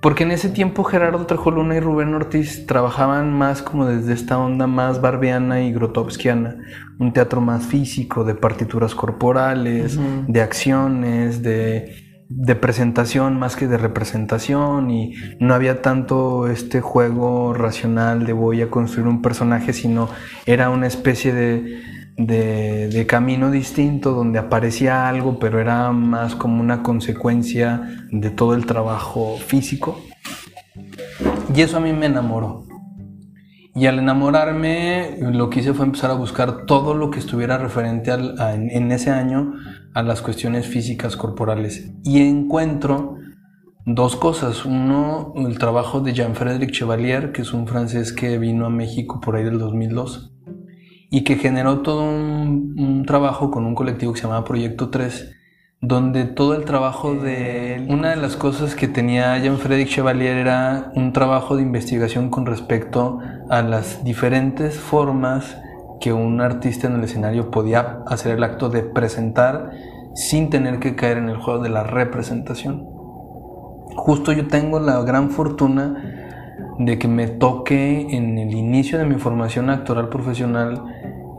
[0.05, 4.67] Porque en ese tiempo Gerardo Trejoluna y Rubén Ortiz trabajaban más como desde esta onda
[4.67, 6.57] más barbiana y grotowskiana,
[6.99, 11.95] un teatro más físico, de partituras corporales, de acciones, de,
[12.29, 18.61] de presentación más que de representación y no había tanto este juego racional de voy
[18.61, 20.07] a construir un personaje, sino
[20.45, 21.81] era una especie de,
[22.17, 28.65] de, camino distinto, donde aparecía algo, pero era más como una consecuencia de todo el
[28.65, 29.99] trabajo físico.
[31.53, 32.63] Y eso a mí me enamoró.
[33.75, 38.11] Y al enamorarme, lo que hice fue empezar a buscar todo lo que estuviera referente
[38.11, 39.53] en ese año
[39.93, 41.91] a las cuestiones físicas corporales.
[42.03, 43.17] Y encuentro
[43.85, 44.63] dos cosas.
[44.63, 49.35] Uno, el trabajo de Jean-Frédéric Chevalier, que es un francés que vino a México por
[49.35, 50.34] ahí del 2002
[51.15, 55.33] y que generó todo un, un, trabajo con un colectivo que se llamaba Proyecto 3,
[55.79, 57.87] donde todo el trabajo de...
[57.87, 63.19] Una de las cosas que tenía Jean-Frédéric Chevalier era un trabajo de investigación con respecto
[63.49, 65.57] a las diferentes formas
[66.01, 69.71] que un artista en el escenario podía hacer el acto de presentar
[70.15, 72.89] sin tener que caer en el juego de la representación.
[73.95, 76.25] Justo yo tengo la gran fortuna
[76.77, 80.83] de que me toque en el inicio de mi formación actoral profesional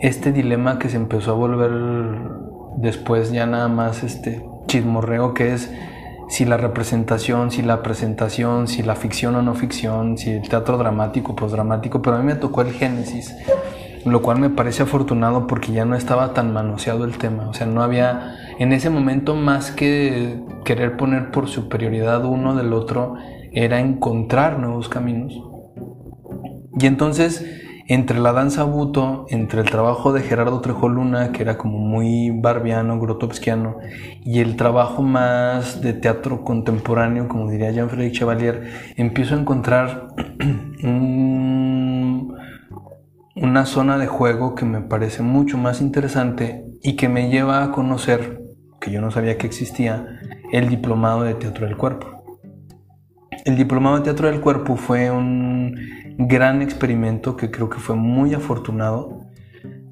[0.01, 1.71] este dilema que se empezó a volver
[2.77, 5.71] después ya nada más este chismorreo que es
[6.29, 10.77] si la representación, si la presentación, si la ficción o no ficción, si el teatro
[10.77, 13.35] dramático, postdramático, pero a mí me tocó el génesis,
[14.05, 17.67] lo cual me parece afortunado porque ya no estaba tan manoseado el tema, o sea,
[17.67, 23.15] no había en ese momento más que querer poner por superioridad uno del otro,
[23.53, 25.41] era encontrar nuevos caminos.
[26.79, 31.57] Y entonces, entre la danza buto, entre el trabajo de Gerardo Trejo Luna, que era
[31.57, 33.77] como muy barbiano, grotowskiano,
[34.25, 40.09] y el trabajo más de teatro contemporáneo, como diría Jean-Frédéric Chevalier, empiezo a encontrar
[40.83, 42.37] un,
[43.37, 47.71] una zona de juego que me parece mucho más interesante y que me lleva a
[47.71, 48.43] conocer,
[48.81, 50.21] que yo no sabía que existía,
[50.53, 52.17] el diplomado de teatro del cuerpo.
[53.45, 55.77] El diplomado de teatro del cuerpo fue un
[56.19, 59.27] gran experimento que creo que fue muy afortunado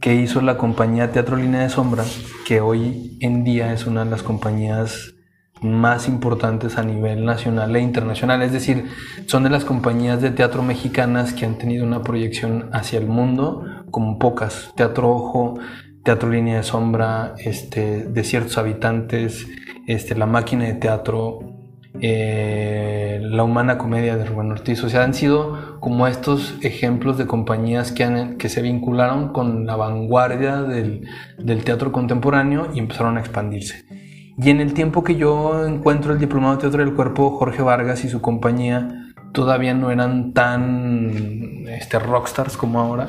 [0.01, 2.05] que hizo la compañía Teatro Línea de Sombra,
[2.47, 5.15] que hoy en día es una de las compañías
[5.63, 8.43] más importantes a nivel nacional e internacional.
[8.43, 8.85] Es decir,
[9.27, 13.65] son de las compañías de teatro mexicanas que han tenido una proyección hacia el mundo
[13.91, 14.73] como pocas.
[14.77, 15.59] Teatro Ojo,
[16.03, 19.47] Teatro Línea de Sombra, este, de ciertos habitantes,
[19.87, 21.39] este, La Máquina de Teatro,
[22.01, 24.85] eh, La Humana Comedia de Rubén Ortiz.
[24.85, 30.63] O sea, han sido como estos ejemplos de compañías que, se vincularon con la vanguardia
[30.63, 33.85] del, del, teatro contemporáneo y empezaron a expandirse.
[34.39, 38.03] Y en el tiempo que yo encuentro el Diplomado de Teatro del Cuerpo, Jorge Vargas
[38.03, 43.09] y su compañía todavía no eran tan este, rockstars como ahora,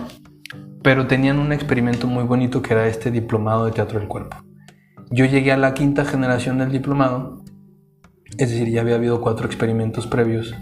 [0.83, 4.35] pero tenían un experimento muy bonito que era este Diplomado de Teatro del Cuerpo.
[5.11, 7.41] Yo llegué a la quinta generación del diplomado,
[8.38, 10.53] es decir, ya había habido cuatro experimentos previos.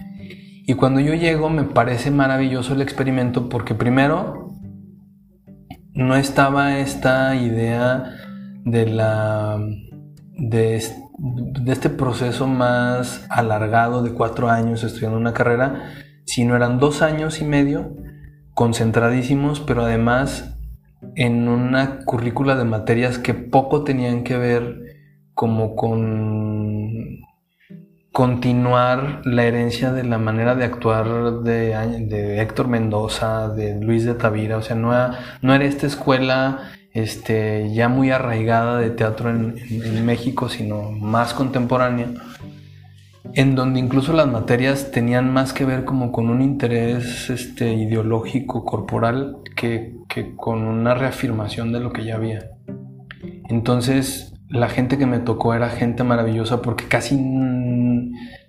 [0.66, 4.52] Y cuando yo llego me parece maravilloso el experimento porque primero
[5.94, 8.16] no estaba esta idea
[8.64, 9.60] de la
[10.38, 10.82] de,
[11.68, 15.92] este proceso más alargado de cuatro años estudiando una carrera,
[16.26, 17.96] sino eran dos años y medio
[18.54, 20.58] concentradísimos, pero además
[21.16, 24.80] en una currícula de materias que poco tenían que ver
[25.34, 27.20] como con
[28.14, 34.58] continuar la herencia de la manera de actuar de, Héctor Mendoza, de Luis de Tavira,
[34.58, 39.56] o sea, no era, no era esta escuela este, ya muy arraigada de teatro en,
[39.70, 42.08] en, en México, sino más contemporánea
[43.34, 48.64] en donde incluso las materias tenían más que ver como con un interés este, ideológico,
[48.64, 52.52] corporal, que, que con una reafirmación de lo que ya había.
[53.50, 57.20] Entonces, la gente que me tocó era gente maravillosa porque casi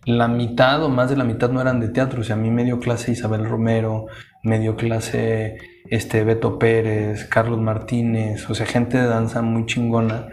[0.05, 2.21] la mitad o más de la mitad no eran de teatro.
[2.21, 4.05] O sea, a mí me dio clase Isabel Romero,
[4.43, 5.57] me dio clase
[5.89, 10.29] este, Beto Pérez, Carlos Martínez, o sea, gente de danza muy chingona.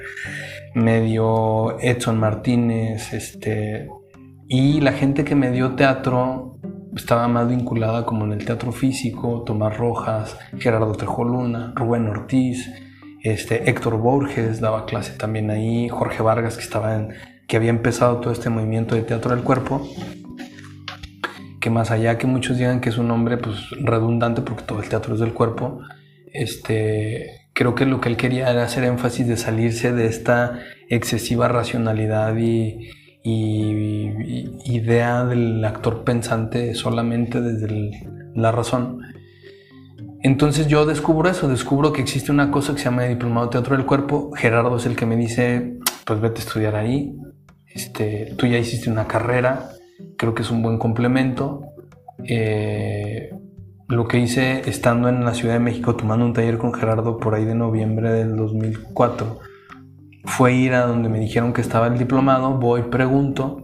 [0.76, 3.88] Me dio Edson Martínez, este,
[4.50, 6.60] y la gente que me dio teatro
[6.94, 12.70] estaba más vinculada como en el teatro físico, Tomás Rojas, Gerardo Tejoluna, Rubén Ortiz,
[13.24, 17.10] este, Héctor Borges daba clase también ahí, Jorge Vargas que, estaba en,
[17.48, 19.88] que había empezado todo este movimiento de teatro del cuerpo,
[21.60, 24.90] que más allá que muchos digan que es un nombre pues, redundante porque todo el
[24.90, 25.82] teatro es del cuerpo,
[26.34, 31.48] este, creo que lo que él quería era hacer énfasis de salirse de esta excesiva
[31.48, 32.90] racionalidad y,
[33.24, 38.02] idea del actor pensante solamente desde
[38.34, 39.11] la razón.
[40.24, 43.76] Entonces yo descubro eso, descubro que existe una cosa que se llama Diplomado de Teatro
[43.76, 44.32] del Cuerpo.
[44.36, 47.18] Gerardo es el que me dice, pues vete a estudiar ahí.
[47.74, 49.70] Este, tú ya hiciste una carrera,
[50.18, 51.64] creo que es un buen complemento.
[52.24, 53.32] Eh,
[53.88, 57.34] lo que hice estando en la Ciudad de México tomando un taller con Gerardo por
[57.34, 59.40] ahí de noviembre del 2004
[60.24, 63.64] fue ir a donde me dijeron que estaba el diplomado, voy, pregunto,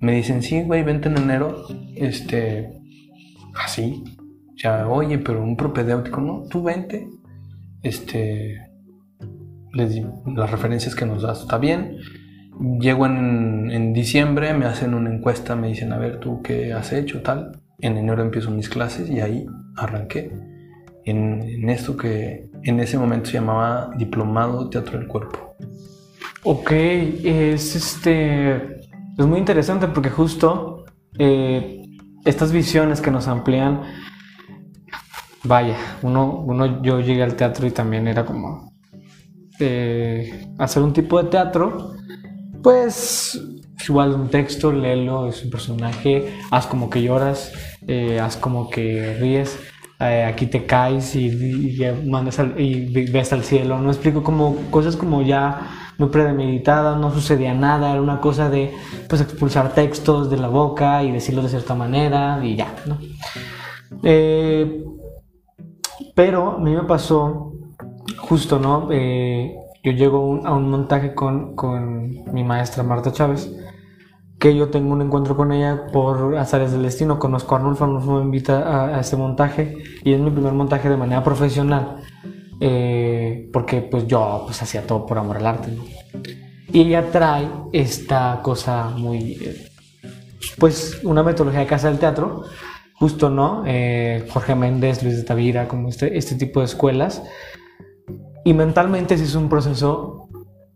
[0.00, 1.64] me dicen, sí, güey, vente en enero,
[1.96, 2.72] este,
[3.54, 4.04] así,
[4.62, 7.08] ya, oye, pero un propedéutico, no, tú vente,
[7.82, 8.68] este,
[9.72, 11.96] les las referencias que nos das, está bien,
[12.80, 16.92] llego en, en diciembre, me hacen una encuesta, me dicen, a ver, tú qué has
[16.92, 19.46] hecho, tal, en enero empiezo mis clases y ahí
[19.76, 20.30] arranqué
[21.04, 25.56] en, en esto que en ese momento se llamaba Diplomado Teatro del Cuerpo.
[26.44, 28.80] Ok, es este.
[29.18, 30.84] Es muy interesante porque justo
[31.18, 31.82] eh,
[32.24, 33.82] estas visiones que nos amplían.
[35.44, 38.72] Vaya, uno, uno, yo llegué al teatro y también era como
[39.58, 41.94] eh, hacer un tipo de teatro,
[42.62, 43.40] pues
[43.88, 47.52] igual un texto, léelo, es un personaje, haz como que lloras,
[47.88, 49.58] eh, haz como que ríes,
[49.98, 53.78] eh, aquí te caes y, y, y mandas al, y ves al cielo.
[53.78, 58.72] No explico como cosas como ya muy premeditadas, no sucedía nada, era una cosa de
[59.08, 62.98] pues expulsar textos de la boca y decirlos de cierta manera y ya, ¿no?
[64.04, 64.84] Eh,
[66.14, 67.52] pero a mí me pasó
[68.18, 68.88] justo, ¿no?
[68.90, 73.50] Eh, yo llego un, a un montaje con, con mi maestra Marta Chávez
[74.38, 77.20] que yo tengo un encuentro con ella por azares del destino.
[77.20, 80.88] Conozco a Arnulfo, Arnulfo me invita a, a este montaje y es mi primer montaje
[80.88, 82.02] de manera profesional.
[82.60, 85.70] Eh, porque pues yo pues hacía todo por amor al arte.
[85.70, 85.84] ¿no?
[86.72, 89.68] Y ella trae esta cosa muy, eh,
[90.58, 92.42] pues una metodología de casa del teatro,
[93.02, 93.64] justo, ¿no?
[93.66, 97.20] Eh, Jorge Méndez, Luis de Tavira, como este, este tipo de escuelas.
[98.44, 100.28] Y mentalmente sí es un proceso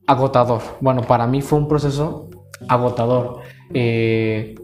[0.09, 0.61] agotador.
[0.81, 2.29] Bueno, para mí fue un proceso
[2.67, 3.43] agotador.
[3.73, 4.57] Eh,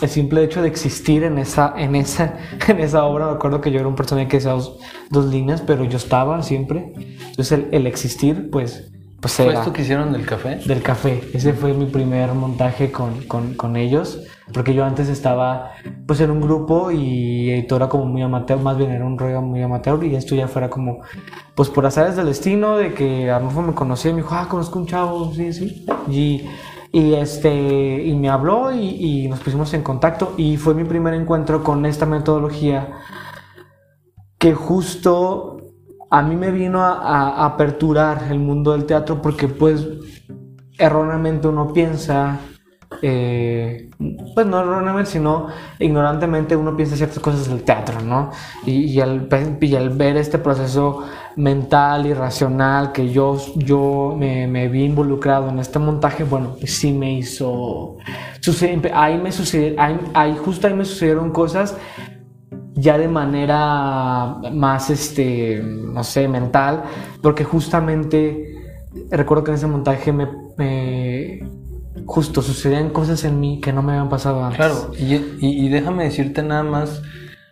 [0.00, 3.72] el simple hecho de existir en esa, en esa, en esa obra, me acuerdo que
[3.72, 4.78] yo era un personaje que decía dos,
[5.10, 6.92] dos líneas, pero yo estaba siempre.
[7.30, 10.56] Entonces el, el existir, pues, pues ¿Fue era esto que hicieron del café?
[10.64, 11.22] del café.
[11.34, 14.20] Ese fue mi primer montaje con, con, con ellos,
[14.52, 15.72] porque yo antes estaba
[16.06, 19.42] pues en un grupo y todo era como muy amateur, más bien era un rollo
[19.42, 21.00] muy amateur y esto ya fuera como
[21.54, 24.78] pues por azares del destino de que Arnulfo me conocía y me dijo, ah, conozco
[24.78, 25.84] un chavo, sí, sí.
[26.08, 26.44] Y,
[26.92, 31.14] y este y me habló y, y nos pusimos en contacto y fue mi primer
[31.14, 32.92] encuentro con esta metodología
[34.38, 35.57] que justo
[36.10, 39.86] a mí me vino a, aperturar el mundo del teatro porque pues
[40.78, 42.38] erróneamente uno piensa
[43.02, 43.90] eh,
[44.34, 48.30] pues no erróneamente sino ignorantemente uno piensa ciertas cosas del teatro no
[48.64, 49.28] y, al,
[49.60, 51.04] y al ver este proceso
[51.38, 56.92] mental y racional que yo, yo me, vi involucrado en este montaje, bueno, pues sí
[56.92, 57.96] me hizo...
[58.40, 61.76] Sucede, ahí me sucedieron, ahí, ahí, justo ahí me sucedieron cosas
[62.78, 66.84] ya de manera más, este, no sé, mental,
[67.22, 68.54] porque justamente
[69.10, 71.48] recuerdo que en ese montaje me, me
[72.06, 74.58] justo sucedían cosas en mí que no me habían pasado antes.
[74.58, 77.02] Claro, y, déjame decirte nada más,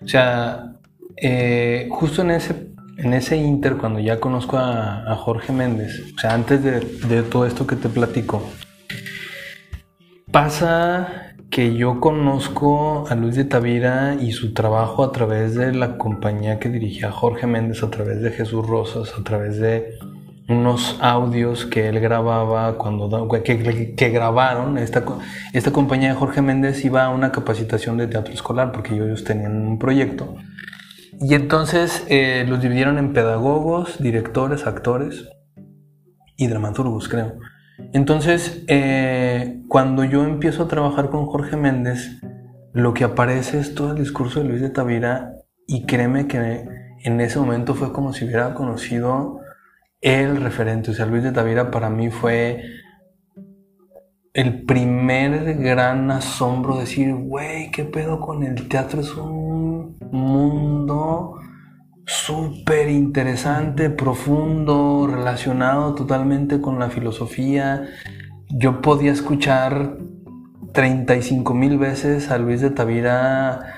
[0.02, 0.76] o sea,
[1.16, 6.32] eh, justo en ese en ese inter, cuando ya conozco a, Jorge Méndez, o sea,
[6.32, 8.42] antes de, todo esto que te platico,
[10.30, 15.96] pasa que yo conozco a Luis de Tavira y su trabajo a través de la
[15.98, 19.98] compañía que dirigía Jorge Méndez, a través de Jesús Rosas, a través de
[20.48, 25.04] unos audios que él grababa cuando que, grabaron esta,
[25.52, 29.66] esta compañía de Jorge Méndez iba a una capacitación de teatro escolar porque ellos tenían
[29.66, 30.36] un proyecto
[31.20, 35.28] y entonces eh, los dividieron en pedagogos, directores, actores
[36.36, 37.38] y dramaturgos, creo.
[37.92, 42.20] Entonces, eh, cuando yo empiezo a trabajar con Jorge Méndez,
[42.72, 45.32] lo que aparece es todo el discurso de Luis de Tavira
[45.66, 46.68] y créeme que
[47.02, 49.40] en ese momento fue como si hubiera conocido
[50.00, 50.90] el referente.
[50.90, 52.62] O sea, Luis de Tavira para mí fue
[54.34, 59.00] el primer gran asombro de decir, güey, ¿qué pedo con el teatro?
[59.00, 61.38] Es un mundo
[62.06, 67.88] súper interesante, profundo, relacionado totalmente con la filosofía.
[68.48, 69.98] Yo podía escuchar
[70.72, 73.74] 35 mil veces a Luis de Tavira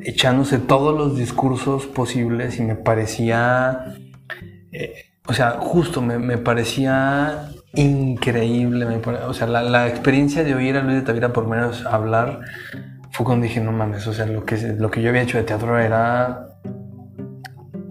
[0.00, 3.96] echándose todos los discursos posibles y me parecía,
[4.70, 8.86] eh, o sea, justo me, me parecía increíble.
[8.86, 9.24] Me pare...
[9.24, 12.40] O sea, la, la, experiencia de oír a Luis de Tavira por menos hablar
[13.10, 15.44] fue cuando dije, no mames, o sea, lo que, lo que yo había hecho de
[15.44, 16.47] teatro era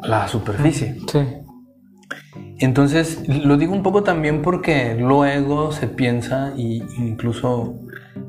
[0.04, 0.98] la superficie.
[1.12, 1.20] Sí.
[2.60, 7.80] Entonces, lo digo un poco también porque luego se piensa, y incluso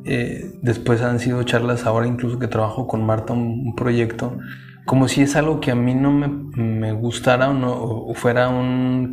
[0.05, 4.39] eh, después han sido charlas ahora, incluso que trabajo con Marta un, un proyecto,
[4.85, 9.11] como si es algo que a mí no me, gustara o, no, o fuera un,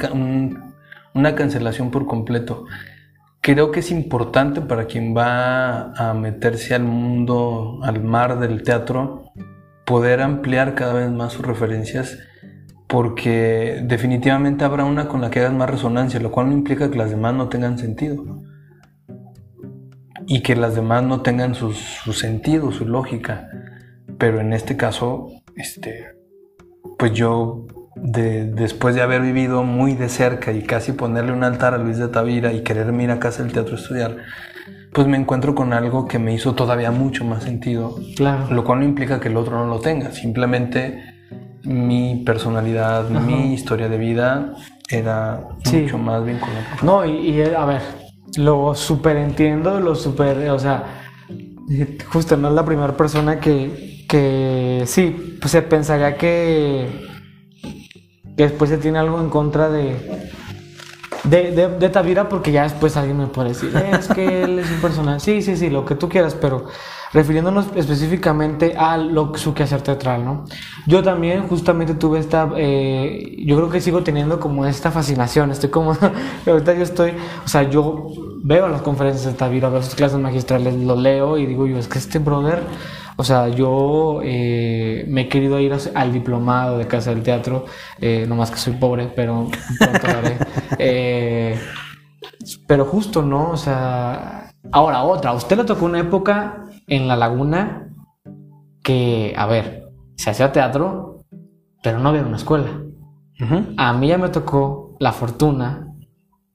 [1.14, 2.66] una cancelación por completo.
[3.42, 9.26] Creo que es importante para quien va a meterse al mundo, al mar del teatro,
[9.86, 12.18] poder ampliar cada vez más sus referencias
[12.96, 16.98] porque definitivamente habrá una con la que hagas más resonancia, lo cual no implica que
[16.98, 18.42] las demás no tengan sentido.
[20.26, 23.50] Y que las demás no tengan su, sentido, su lógica.
[24.18, 25.28] Pero en este caso,
[25.58, 26.16] este,
[26.98, 27.68] pues yo,
[27.98, 32.08] después de haber vivido muy de cerca y casi ponerle un altar a Luis de
[32.08, 34.16] Tavira y quererme ir a casa del teatro a estudiar,
[34.94, 38.00] pues me encuentro con algo que me hizo todavía mucho más sentido.
[38.16, 38.48] Claro.
[38.52, 41.15] Lo cual no implica que el otro no lo tenga, simplemente
[41.66, 44.56] mi personalidad, mi historia de vida
[44.90, 45.42] era
[45.72, 46.78] mucho más vinculada.
[46.82, 47.82] No, y, a ver,
[48.38, 50.84] lo super entiendo, lo super, o sea,
[52.12, 56.88] justo no es la primera persona que, que sí, pues se pensaría que,
[58.38, 59.96] que después se tiene algo en contra de,
[61.30, 64.82] de, de, Tavira porque ya después alguien me puede decir, es que él es un
[64.82, 66.66] personaje, sí, sí, sí, lo que tú quieras, pero
[67.14, 70.46] refiriéndonos específicamente a lo, su quehacer teatral, ¿no?
[70.86, 75.70] Yo también justamente tuve esta, eh, yo creo que sigo teniendo como esta fascinación, estoy
[75.70, 75.98] como,
[76.46, 77.14] ahorita yo estoy,
[77.44, 78.12] o sea, yo
[78.44, 81.88] veo las conferencias de Tavira, veo sus clases magistrales, lo leo y digo yo, es
[81.88, 82.64] que este brother,
[83.18, 87.66] o sea, yo eh, me he querido ir al diplomado de Casa del Teatro,
[88.00, 89.48] eh, nomás que soy pobre, pero
[89.80, 90.38] pronto lo haré.
[90.78, 91.58] Eh,
[92.68, 93.52] pero justo, ¿no?
[93.52, 97.90] O sea, ahora otra, a usted le tocó una época en La Laguna
[98.84, 101.24] que, a ver, se hacía teatro,
[101.82, 102.82] pero no había una escuela.
[103.78, 105.88] A mí ya me tocó la fortuna,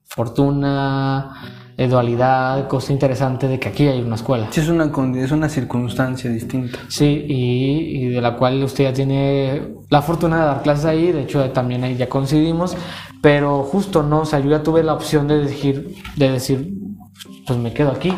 [0.04, 4.48] fortuna, dualidad, cosa interesante de que aquí hay una escuela.
[4.50, 6.78] Sí, es una, es una circunstancia distinta.
[6.88, 11.22] Sí, y, de la cual usted ya tiene la fortuna de dar clases ahí, de
[11.22, 12.76] hecho también ahí ya coincidimos,
[13.22, 16.74] pero justo no, o sea, yo ya tuve la opción de decir, de decir,
[17.46, 18.12] pues me quedo aquí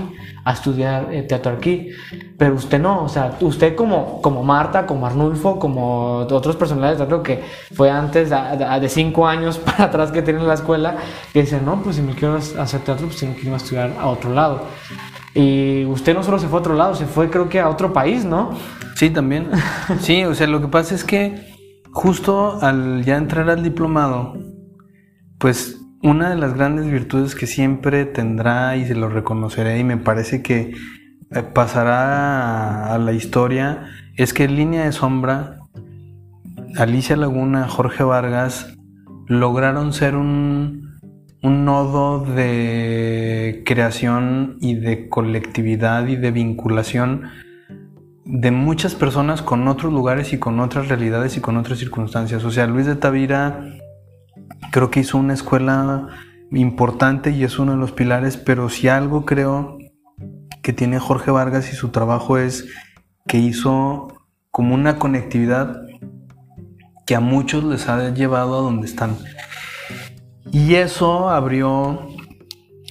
[0.44, 1.90] a estudiar eh, teatro aquí,
[2.36, 7.04] pero usted no, o sea, usted como, como Marta, como Arnulfo, como otros personajes de
[7.04, 7.42] teatro que
[7.74, 10.96] fue antes de, cinco años para atrás que tiene la escuela,
[11.32, 13.92] que dicen, no, pues si me quiero hacer teatro, pues tengo que ir a estudiar
[13.98, 14.62] a otro lado.
[15.34, 17.92] Y usted no solo se fue a otro lado, se fue creo que a otro
[17.92, 18.50] país, ¿no?
[18.96, 19.50] Sí, también.
[20.00, 21.52] Sí, o sea, lo que pasa es que
[21.92, 24.34] justo al ya entrar al diplomado,
[25.38, 29.96] pues una de las grandes virtudes que siempre tendrá y se lo reconoceré y me
[29.96, 30.74] parece que
[31.30, 33.86] eh, pasará a la historia
[34.16, 35.58] es que en línea de sombra
[36.76, 38.74] Alicia Laguna, Jorge Vargas
[39.28, 40.98] lograron ser un,
[41.42, 47.30] un nodo de creación y de colectividad y de vinculación
[48.24, 52.44] de muchas personas con otros lugares y con otras realidades y con otras circunstancias.
[52.44, 53.64] O sea, Luis de Tavira
[54.70, 56.08] creo que hizo una escuela
[56.50, 59.78] importante y es uno de los pilares, pero si algo creo
[60.62, 62.66] que tiene Jorge Vargas y su trabajo es
[63.26, 64.08] que hizo
[64.50, 65.82] como una conectividad
[67.06, 69.16] que a muchos les ha llevado a donde están.
[70.52, 72.06] Y eso abrió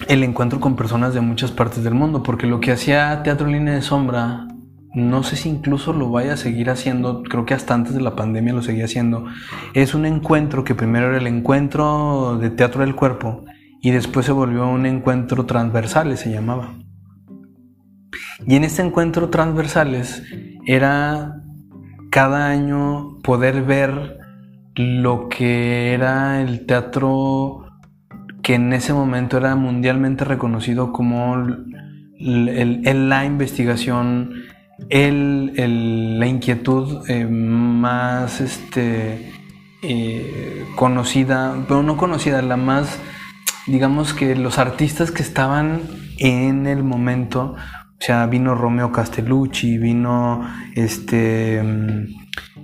[0.08, 3.76] el encuentro con personas de muchas partes del mundo, porque lo que hacía Teatro Línea
[3.76, 4.48] de Sombra
[4.94, 8.16] no sé si incluso lo vaya a seguir haciendo, creo que hasta antes de la
[8.16, 9.26] pandemia lo seguía haciendo,
[9.74, 13.46] es un encuentro que primero era el encuentro de teatro del cuerpo
[13.82, 16.74] y después se volvió un encuentro transversales, se llamaba.
[18.46, 20.24] Y en este encuentro transversales
[20.66, 21.42] era
[22.10, 24.20] cada año poder ver
[24.76, 27.66] lo que era el teatro
[28.42, 31.38] que en ese momento era mundialmente reconocido como
[32.18, 34.32] la investigación
[34.90, 39.32] el, la inquietud eh, más este,
[39.82, 43.00] eh, conocida, pero no conocida, la más,
[43.68, 45.82] digamos que los artistas que estaban
[46.18, 51.62] en el momento, o sea, vino Romeo Castellucci, vino este...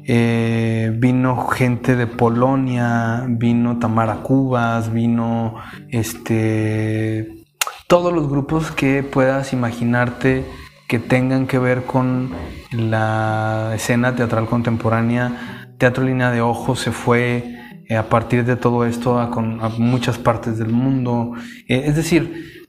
[0.09, 5.55] Eh, vino gente de Polonia, vino Tamara Cubas, vino
[5.89, 7.43] este
[7.87, 10.45] todos los grupos que puedas imaginarte
[10.87, 12.31] que tengan que ver con
[12.71, 15.67] la escena teatral contemporánea.
[15.77, 17.57] Teatro Línea de Ojos se fue
[17.87, 19.29] eh, a partir de todo esto a,
[19.77, 21.33] muchas partes del mundo.
[21.67, 22.65] Eh, es decir,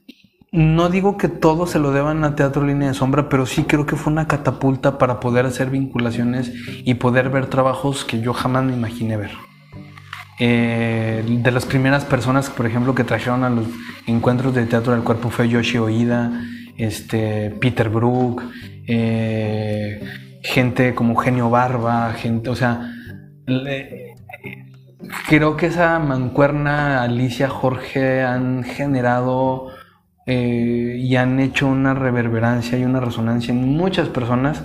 [0.51, 3.85] no digo que todo se lo deban a Teatro Línea de Sombra, pero sí creo
[3.85, 6.51] que fue una catapulta para poder hacer vinculaciones
[6.83, 9.31] y poder ver trabajos que yo jamás me imaginé ver.
[10.41, 13.65] Eh, de las primeras personas, por ejemplo, que trajeron a los
[14.07, 16.31] encuentros de teatro del cuerpo fue Yoshi Oida,
[16.79, 18.41] este, Peter Brook,
[18.87, 20.01] eh,
[20.41, 22.91] gente como Genio Barba, gente, o sea,
[25.27, 29.67] creo que esa mancuerna Alicia Jorge han generado
[30.25, 34.63] eh, y han hecho una reverberancia y una resonancia en muchas personas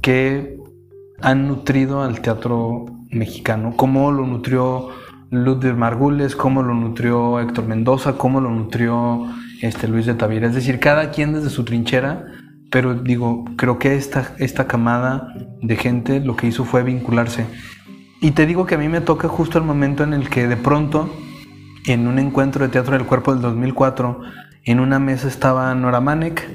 [0.00, 0.56] que
[1.20, 4.90] han nutrido al teatro mexicano, como lo nutrió
[5.30, 9.26] Ludwig Margules, cómo lo nutrió Héctor Mendoza, cómo lo nutrió
[9.60, 10.46] este, Luis de Tavira.
[10.46, 12.26] Es decir, cada quien desde su trinchera,
[12.70, 17.46] pero digo, creo que esta, esta camada de gente lo que hizo fue vincularse.
[18.20, 20.56] Y te digo que a mí me toca justo el momento en el que de
[20.56, 21.14] pronto,
[21.86, 24.20] en un encuentro de teatro del cuerpo del 2004,
[24.64, 26.46] en una mesa estaba Nora Manek,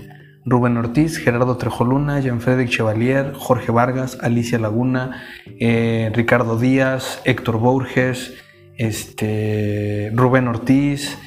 [0.45, 5.23] Rubén Ortiz, Gerardo Trejoluna, Jean-Frédéric Chevalier, Jorge Vargas, Alicia Laguna,
[5.59, 8.33] eh, Ricardo Díaz, Héctor Borges,
[8.77, 11.17] este, Rubén Ortiz,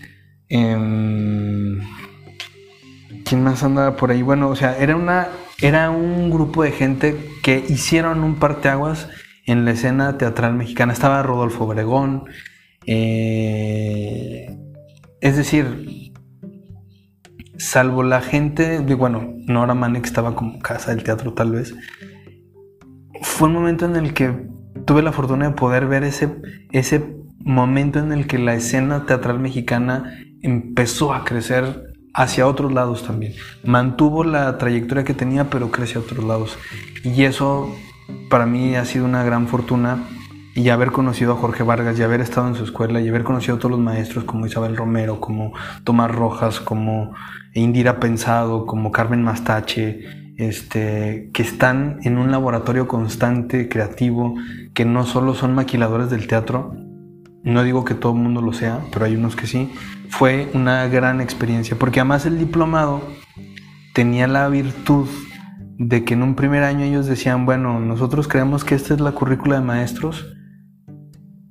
[0.48, 1.80] em,
[3.24, 4.22] ¿quién más anda por ahí?
[4.22, 5.28] Bueno, o sea, era, una,
[5.60, 9.08] era un grupo de gente que hicieron un parteaguas
[9.46, 10.92] en la escena teatral mexicana.
[10.92, 12.24] Estaba Rodolfo Obregón,
[12.86, 14.56] eh,
[15.20, 16.12] es decir,
[17.58, 21.74] salvo la gente, bueno, Nora Manek estaba como casa del teatro tal vez,
[23.22, 24.48] fue un momento en el que
[24.84, 26.36] tuve la fortuna de poder ver ese,
[26.72, 33.04] ese momento en el que la escena teatral mexicana empezó a crecer hacia otros lados
[33.04, 33.34] también.
[33.64, 36.58] Mantuvo la trayectoria que tenía, pero creció a otros lados.
[37.04, 37.74] Y eso
[38.30, 40.04] para mí ha sido una gran fortuna.
[40.54, 43.56] Y haber conocido a Jorge Vargas y haber estado en su escuela y haber conocido
[43.56, 45.52] a todos los maestros como Isabel Romero, como
[45.84, 47.14] Tomás Rojas, como
[47.52, 50.00] Indira Pensado, como Carmen Mastache,
[50.38, 54.34] este, que están en un laboratorio constante, creativo,
[54.72, 56.74] que no solo son maquiladores del teatro,
[57.42, 59.72] no digo que todo el mundo lo sea, pero hay unos que sí,
[60.10, 63.02] fue una gran experiencia, porque además el diplomado
[63.94, 65.08] tenía la virtud
[65.78, 69.12] de que en un primer año ellos decían, bueno, nosotros creemos que esta es la
[69.12, 70.26] currícula de maestros,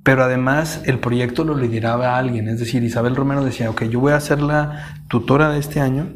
[0.02, 4.12] pero además el proyecto lo lideraba alguien, es decir, Isabel Romero decía, ok, yo voy
[4.12, 6.12] a ser la tutora de este año,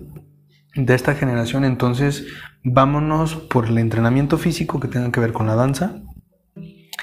[0.75, 2.27] de esta generación, entonces
[2.63, 6.03] vámonos por el entrenamiento físico que tenga que ver con la danza,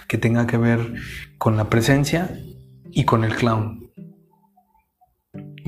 [0.08, 0.94] que tenga que ver
[1.38, 2.40] con la presencia
[2.92, 3.87] y con el clown.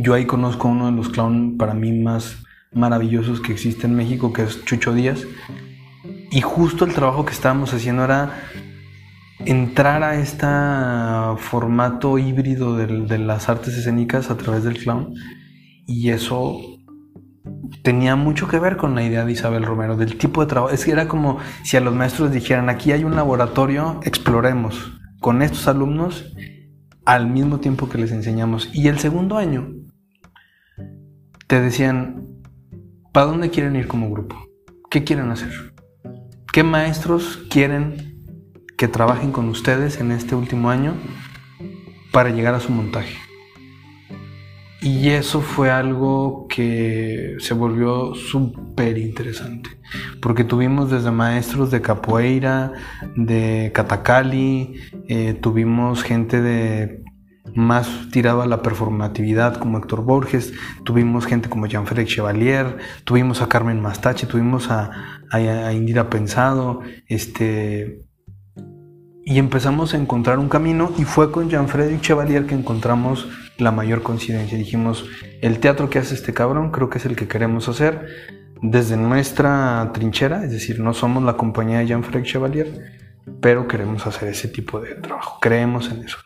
[0.02, 2.38] Yo ahí conozco uno de los clowns para mí más
[2.72, 5.26] maravillosos que existe en México, que es Chucho Díaz.
[6.32, 8.32] Y justo el trabajo que estábamos haciendo era
[9.40, 10.48] entrar a este
[11.42, 15.16] formato híbrido de, de las artes escénicas a través del clown.
[15.86, 16.62] Y eso
[17.84, 20.74] tenía mucho que ver con la idea de Isabel Romero, del tipo de trabajo.
[20.74, 25.42] Es que era como si a los maestros dijeran, aquí hay un laboratorio, exploremos con
[25.42, 26.32] estos alumnos
[27.04, 28.70] al mismo tiempo que les enseñamos.
[28.74, 29.79] Y el segundo año
[31.50, 32.28] te decían,
[33.12, 34.36] ¿para dónde quieren ir como grupo?
[34.92, 35.74] ¿Qué quieren hacer?
[36.54, 38.22] ¿Qué maestros quieren
[38.78, 40.94] que trabajen con ustedes en este último año
[42.12, 43.16] para llegar a su montaje?
[44.84, 49.72] Y eso fue algo que se volvió súper interesante,
[50.22, 52.74] porque tuvimos desde maestros de capoeira,
[53.16, 54.76] de catacali,
[55.08, 57.04] eh, tuvimos gente de
[57.60, 60.54] más tirado a la performatividad como Héctor Borges,
[60.84, 68.06] tuvimos gente como Jean-Frédéric Chevalier, tuvimos a Carmen Mastache, tuvimos a, a Indira Pensado, este,
[69.26, 74.02] y empezamos a encontrar un camino y fue con Jean-Frédéric Chevalier que encontramos la mayor
[74.02, 74.58] coincidencia.
[74.58, 75.06] Dijimos,
[75.42, 78.08] el teatro que hace este cabrón creo que es el que queremos hacer
[78.62, 83.00] desde nuestra trinchera, es decir, no somos la compañía de Jean-Frédéric Chevalier,
[83.42, 86.18] pero queremos hacer ese tipo de trabajo, creemos en eso.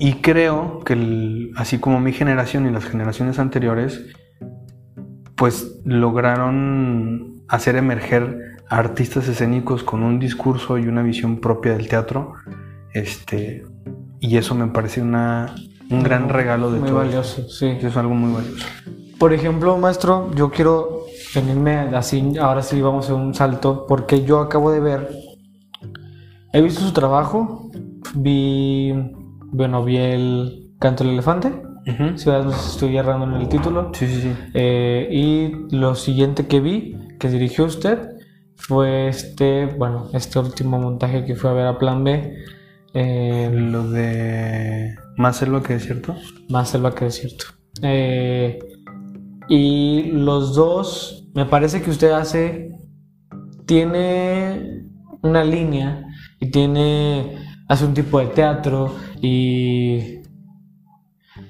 [0.00, 4.02] Y creo que así como mi generación y las generaciones anteriores,
[5.36, 12.32] pues lograron hacer emerger artistas escénicos con un discurso y una visión propia del teatro.
[12.94, 13.62] Este,
[14.20, 15.54] y eso me parece una,
[15.90, 17.76] un gran regalo de Muy valioso, sí.
[17.80, 18.66] Es algo muy valioso.
[19.18, 24.40] Por ejemplo, maestro, yo quiero venirme así, ahora sí vamos a un salto, porque yo
[24.40, 25.10] acabo de ver,
[26.54, 27.70] he visto su trabajo,
[28.14, 28.94] vi,
[29.52, 31.52] bueno, vi el Canto del Elefante,
[32.16, 34.32] si no estoy errando en el título, Sí, sí, sí.
[34.54, 37.98] Eh, y lo siguiente que vi, que dirigió usted,
[38.56, 42.34] fue este, bueno, este último montaje que fue a ver a Plan B.
[42.94, 46.14] eh, Lo de más selva que desierto.
[46.48, 47.46] más selva que desierto.
[47.82, 48.58] Eh,
[49.48, 52.70] y los dos, me parece que usted hace,
[53.66, 54.84] tiene
[55.22, 56.06] una línea
[56.40, 57.36] y tiene,
[57.70, 60.18] hace un tipo de teatro y...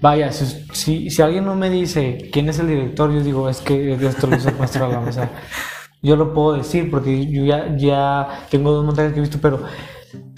[0.02, 3.92] Vaya, si, si, alguien no me dice quién es el director, yo digo, es que
[3.94, 5.30] esto lo hizo maestro a la mesa.
[6.02, 9.62] yo lo puedo decir porque yo ya, ya tengo dos montajes que he visto, pero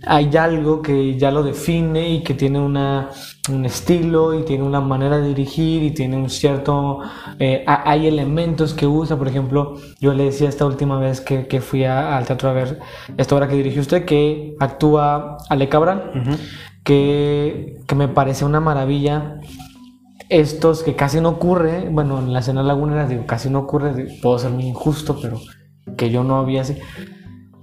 [0.04, 3.10] hay algo que ya lo define y que tiene una,
[3.48, 7.00] un estilo y tiene una manera de dirigir y tiene un cierto...
[7.38, 11.60] Eh, hay elementos que usa, por ejemplo, yo le decía esta última vez que, que
[11.60, 12.80] fui al teatro a ver
[13.16, 16.10] esta obra que dirigió usted, que actúa Ale Cabral,
[16.82, 19.38] que, que me parece una maravilla.
[20.28, 24.38] Estos que casi no ocurre, bueno, en la escena lagunera digo, casi no ocurre, puedo
[24.38, 25.38] ser muy injusto, pero
[25.96, 26.76] que yo no había así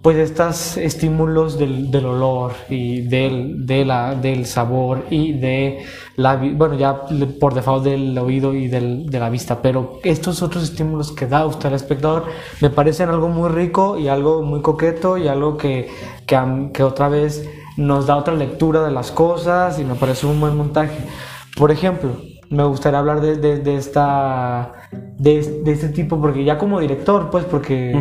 [0.02, 5.84] pues estos estímulos del, olor y del, del sabor y de
[6.16, 7.02] la, bueno, ya
[7.40, 11.46] por default del oído y del, de la vista, pero estos otros estímulos que da
[11.46, 12.26] usted al espectador
[12.62, 15.90] me parecen algo muy rico y algo muy coqueto y algo que,
[16.26, 20.40] que, que otra vez nos da otra lectura de las cosas y me parece un
[20.40, 20.98] buen montaje.
[21.58, 22.12] Por ejemplo,
[22.50, 24.74] me gustaría hablar de, de, de esta
[25.18, 27.94] de, de, este tipo porque ya como director pues porque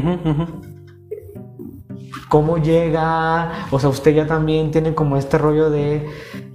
[2.29, 6.07] cómo llega, o sea, usted ya también tiene como este rollo de,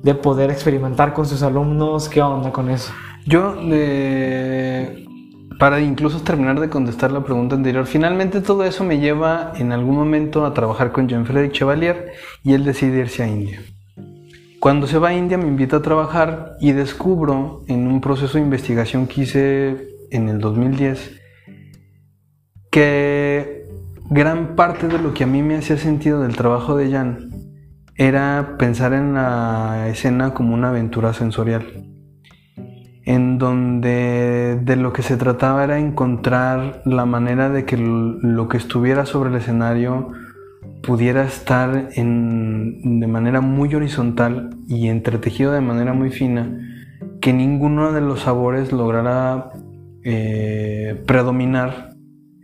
[0.02, 2.92] de poder experimentar con sus alumnos, ¿qué onda con eso?
[3.26, 3.56] Yo,
[5.60, 9.96] para incluso terminar de contestar la pregunta anterior, finalmente todo eso me lleva en algún
[9.96, 12.14] momento a trabajar con Jean-Frédéric Chevalier
[12.44, 13.62] y él decide irse a India.
[14.60, 18.44] Cuando se va a India me invita a trabajar y descubro en un proceso de
[18.44, 21.20] investigación que hice en el 2010
[22.72, 23.63] que
[24.14, 27.32] gran parte de lo que a mí me hacía sentido del trabajo de Jan
[27.96, 31.66] era pensar en la escena como una aventura sensorial,
[33.06, 38.58] en donde de lo que se trataba era encontrar la manera de que lo que
[38.58, 40.12] estuviera sobre el escenario
[40.84, 46.60] pudiera estar de manera muy horizontal y entretejido de manera muy fina,
[47.20, 49.50] que ninguno de los sabores lograra
[50.04, 51.93] eh, predominar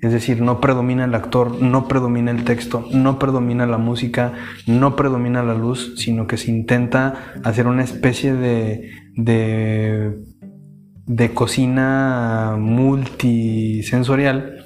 [0.02, 4.34] es decir, no predomina el actor, no predomina el texto, no predomina la música,
[4.66, 10.18] no predomina la luz, sino que se intenta hacer una especie de, de,
[11.06, 14.60] de cocina multisensorial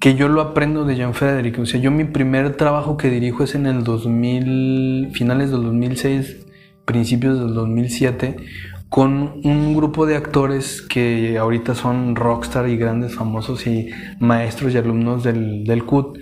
[0.00, 1.58] que yo lo aprendo de Jean Frederick.
[1.58, 6.46] O sea, yo mi primer trabajo que dirijo es en el 2000, finales del 2006,
[6.84, 8.36] principios del 2007,
[8.88, 14.78] con un grupo de actores que ahorita son rockstar y grandes famosos y maestros y
[14.78, 16.18] alumnos del, del CUT,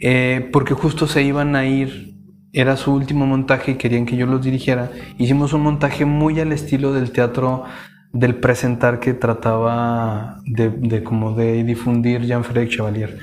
[0.00, 2.14] eh, porque justo se iban a ir,
[2.52, 4.90] era su último montaje y querían que yo los dirigiera.
[5.18, 7.64] Hicimos un montaje muy al estilo del teatro
[8.12, 13.18] del presentar que trataba de, como de difundir Jean-Frédéric Chevalier.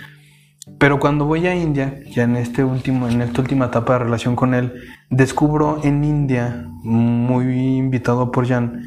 [0.80, 4.36] Pero cuando voy a India, ya en, este último, en esta última etapa de relación
[4.36, 4.74] con él,
[5.09, 8.82] descubro en India, muy invitado por Jan,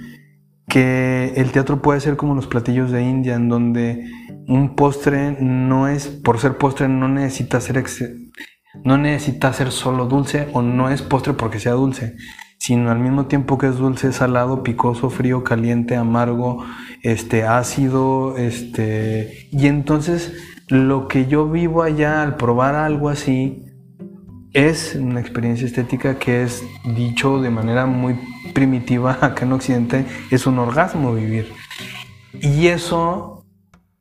[0.69, 4.11] que el teatro puede ser como los platillos de India, en donde
[4.49, 7.85] un postre no es, por ser postre, no necesita ser,
[8.85, 12.17] no necesita ser solo dulce o no es postre porque sea dulce,
[12.59, 16.65] sino al mismo tiempo que es dulce, salado, picoso, frío, caliente, amargo,
[17.03, 23.65] este, ácido, este, y entonces lo que yo vivo allá al probar algo así
[24.53, 28.19] es una experiencia estética que es dicho de manera muy
[28.55, 31.53] primitiva acá en Occidente, es un orgasmo vivir.
[32.41, 33.45] Y eso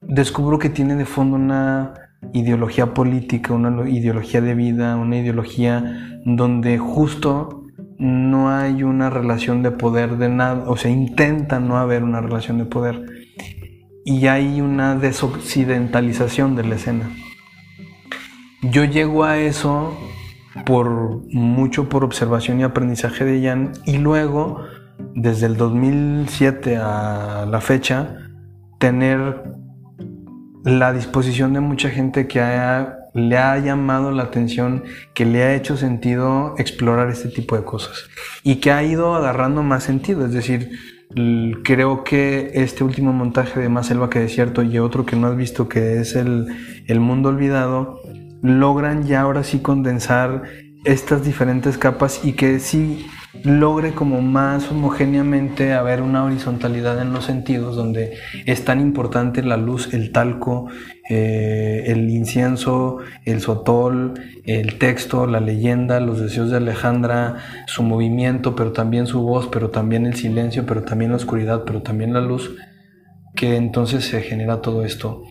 [0.02, 1.94] descubro que tiene de fondo una
[2.34, 7.64] ideología política, una ideología de vida, una ideología donde justo
[7.98, 12.58] no hay una relación de poder de nada, o sea, intenta no haber una relación
[12.58, 13.17] de poder
[14.10, 17.10] y hay una desoccidentalización de la escena.
[18.62, 19.98] Yo llego a eso
[20.66, 24.64] por mucho por observación y aprendizaje de Jan y luego
[25.14, 28.16] desde el 2007 a la fecha
[28.80, 29.44] tener
[30.64, 32.40] la disposición de mucha gente que
[33.14, 38.06] le ha llamado la atención, que le ha hecho sentido explorar este tipo de cosas
[38.42, 40.97] y que ha ido agarrando más sentido, es decir,
[41.64, 45.38] creo que este último montaje de Más Selva que Desierto y otro que no has
[45.38, 46.48] visto que es el,
[46.88, 48.02] el Mundo Olvidado,
[48.42, 50.44] logran ya ahora sí condensar
[50.84, 53.08] estas diferentes capas y que sí
[53.44, 59.58] logre como más homogéneamente haber una horizontalidad en los sentidos donde es tan importante la
[59.58, 60.70] luz, el talco,
[61.10, 68.56] eh, el incienso, el sotol, el texto, la leyenda, los deseos de Alejandra, su movimiento,
[68.56, 72.20] pero también su voz, pero también el silencio, pero también la oscuridad, pero también la
[72.20, 72.56] luz,
[73.36, 75.24] que entonces se genera todo esto.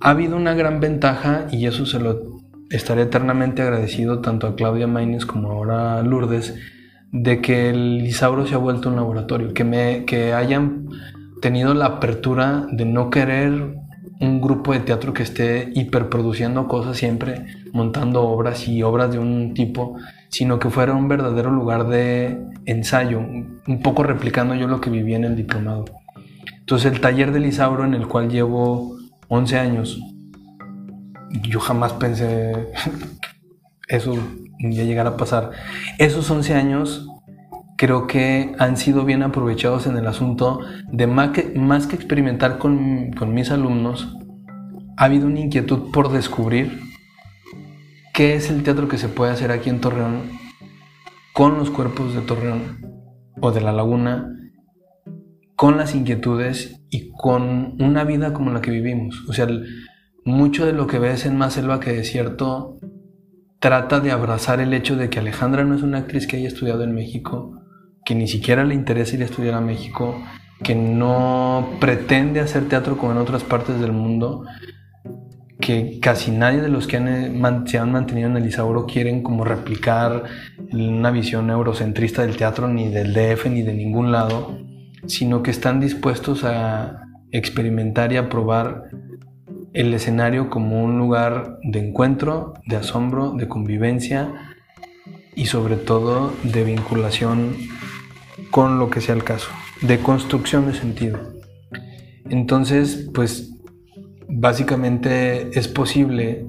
[0.00, 2.38] Ha habido una gran ventaja y eso se lo
[2.70, 6.54] estaré eternamente agradecido tanto a Claudia Maines como ahora a Lourdes,
[7.10, 10.88] de que el Isauro se ha vuelto un laboratorio, que, me, que hayan
[11.40, 13.76] tenido la apertura de no querer
[14.20, 19.54] un grupo de teatro que esté hiperproduciendo cosas siempre, montando obras y obras de un
[19.54, 19.96] tipo,
[20.28, 25.14] sino que fuera un verdadero lugar de ensayo, un poco replicando yo lo que viví
[25.14, 25.86] en el diplomado.
[26.58, 28.96] Entonces el taller de Lisauro en el cual llevo
[29.28, 29.98] 11 años,
[31.42, 32.68] yo jamás pensé
[33.88, 34.14] eso
[34.60, 35.50] ya llegara a pasar.
[35.98, 37.06] Esos 11 años
[37.80, 40.60] creo que han sido bien aprovechados en el asunto
[40.92, 44.18] de más que, experimentar con, con mis alumnos,
[44.98, 46.78] ha habido una inquietud por descubrir
[48.12, 50.24] qué es el teatro que se puede hacer aquí en Torreón
[51.32, 52.84] con los cuerpos de Torreón
[53.40, 54.30] o de la laguna,
[55.56, 59.24] con las inquietudes y con una vida como la que vivimos.
[59.26, 59.48] O sea,
[60.26, 62.76] mucho de lo que ves en Más Selva que Desierto
[63.58, 66.84] trata de abrazar el hecho de que Alejandra no es una actriz que haya estudiado
[66.84, 67.59] en México,
[68.10, 70.20] que ni siquiera le interesa ir a estudiar a México,
[70.64, 74.44] que no pretende hacer teatro como en otras partes del mundo,
[75.60, 79.44] que casi nadie de los que han, se han mantenido en el Isauro quieren como
[79.44, 80.24] replicar
[80.72, 84.58] una visión eurocentrista del teatro, ni del DF, ni de ningún lado,
[85.06, 88.90] sino que están dispuestos a experimentar y a probar
[89.72, 94.32] el escenario como un lugar de encuentro, de asombro, de convivencia
[95.36, 97.54] y sobre todo de vinculación
[98.50, 99.50] con lo que sea el caso,
[99.82, 101.18] de construcción de sentido.
[102.28, 103.52] Entonces, pues
[104.28, 106.46] básicamente es posible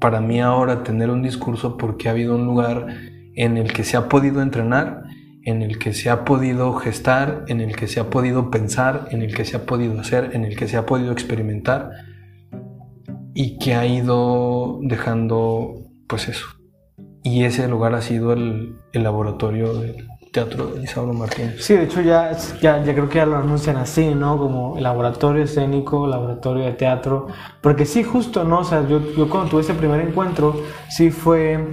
[0.00, 2.86] para mí ahora tener un discurso porque ha habido un lugar
[3.34, 5.02] en el que se ha podido entrenar,
[5.44, 9.22] en el que se ha podido gestar, en el que se ha podido pensar, en
[9.22, 11.90] el que se ha podido hacer, en el que se ha podido experimentar
[13.34, 16.46] y que ha ido dejando pues eso.
[17.22, 19.82] Y ese lugar ha sido el, laboratorio
[20.34, 21.64] teatro de Isauro Martínez.
[21.64, 24.36] Sí, de hecho ya, ya, ya, creo que ya lo anuncian así, ¿no?
[24.36, 27.28] Como laboratorio escénico, laboratorio de teatro.
[27.62, 28.58] Porque sí, justo, ¿no?
[28.58, 30.56] O sea, yo, yo cuando tuve ese primer encuentro,
[30.90, 31.70] sí fue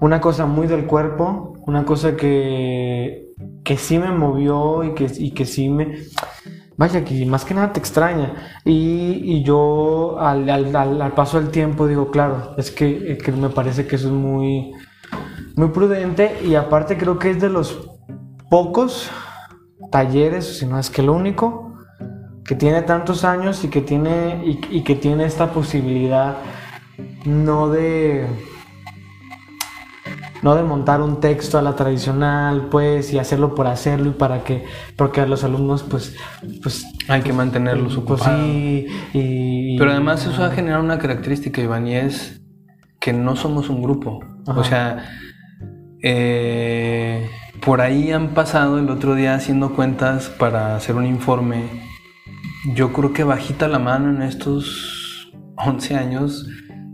[0.00, 3.32] una cosa muy del cuerpo, una cosa que,
[3.64, 5.98] que sí me movió y que, y que sí me
[6.76, 8.60] vaya, que más que nada te extraña.
[8.64, 13.48] Y, y yo al, al, al, paso del tiempo digo, claro, es que, que, me
[13.48, 14.72] parece que eso es muy,
[15.58, 17.90] muy prudente y aparte creo que es de los
[18.48, 19.10] pocos
[19.90, 21.76] talleres, si no es que el único,
[22.44, 26.36] que tiene tantos años y que tiene, y, y que tiene esta posibilidad
[27.24, 28.26] no de
[30.42, 34.44] no de montar un texto a la tradicional, pues, y hacerlo por hacerlo y para
[34.44, 34.64] que,
[34.96, 36.16] porque a los alumnos, pues,
[36.62, 38.46] pues hay que mantenerlos pues, ocupados.
[38.46, 42.40] sí, y, Pero además eso ha generado una característica, Iván, y es
[43.00, 44.20] que no somos un grupo.
[44.46, 44.60] Ajá.
[44.60, 45.04] O sea,
[46.02, 47.28] eh,
[47.64, 51.64] por ahí han pasado el otro día haciendo cuentas para hacer un informe.
[52.74, 56.46] Yo creo que bajita la mano en estos 11 años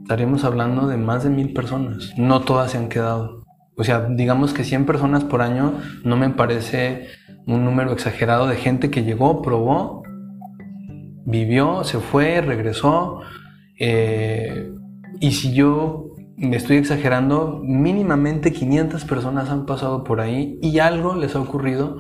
[0.03, 2.13] estaríamos hablando de más de mil personas.
[2.17, 3.45] No todas se han quedado.
[3.77, 5.75] O sea, digamos que 100 personas por año
[6.05, 7.09] no me parece
[7.47, 10.03] un número exagerado de gente que llegó, probó,
[11.25, 13.21] vivió, se fue, regresó.
[13.79, 14.71] Eh,
[15.21, 21.35] y si yo estoy exagerando, mínimamente 500 personas han pasado por ahí y algo les
[21.37, 21.99] ha ocurrido.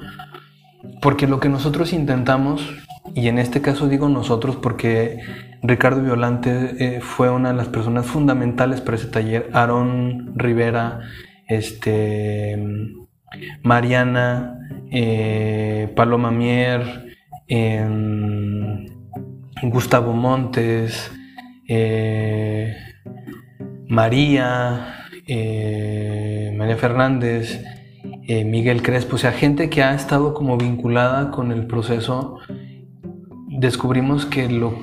[1.00, 2.68] Porque lo que nosotros intentamos,
[3.14, 5.18] y en este caso digo nosotros porque
[5.62, 9.50] Ricardo Violante eh, fue una de las personas fundamentales para ese taller.
[9.54, 11.00] Aarón Rivera,
[11.48, 12.62] este,
[13.62, 14.58] Mariana,
[14.90, 17.14] eh, Paloma Mier,
[17.48, 18.86] eh,
[19.62, 21.10] Gustavo Montes,
[21.68, 22.76] eh,
[23.88, 27.62] María, eh, María Fernández,
[28.26, 32.38] Miguel Crespo, o sea, gente que ha estado como vinculada con el proceso.
[33.48, 34.74] Descubrimos que lo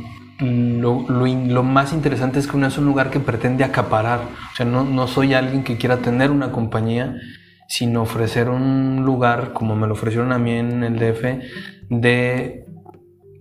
[0.41, 4.21] lo, lo, lo, más interesante es que no es un lugar que pretende acaparar.
[4.51, 7.15] O sea, no, no, soy alguien que quiera tener una compañía,
[7.67, 11.43] sino ofrecer un lugar, como me lo ofrecieron a mí en el DF,
[11.89, 12.65] de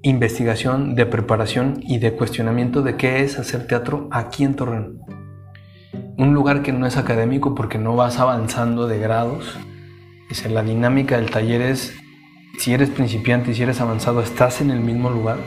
[0.02, 5.19] investigación, de preparación y de cuestionamiento de qué es hacer teatro aquí en Torreón.
[6.20, 9.56] Un lugar que no es académico porque no vas avanzando de grados.
[10.28, 11.94] Es la dinámica del taller es,
[12.58, 15.38] si eres principiante y si eres avanzado, estás en el mismo lugar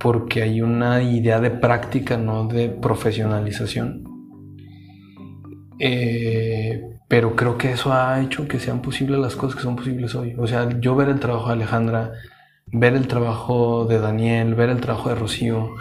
[0.00, 4.02] porque hay una idea de práctica, no de profesionalización.
[5.78, 10.16] Eh, pero creo que eso ha hecho que sean posibles las cosas que son posibles
[10.16, 10.34] hoy.
[10.38, 12.10] O sea, yo ver el trabajo de Alejandra,
[12.66, 15.76] ver el trabajo de Daniel, ver el trabajo de Rocío,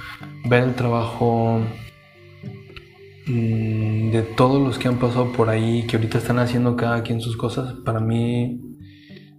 [0.47, 1.61] ver el trabajo
[3.31, 7.37] de todos los que han pasado por ahí, que ahorita están haciendo cada quien sus
[7.37, 8.61] cosas, para mí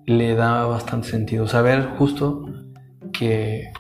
[0.07, 1.47] le da bastante sentido.
[1.47, 2.47] Saber justo
[3.13, 3.73] que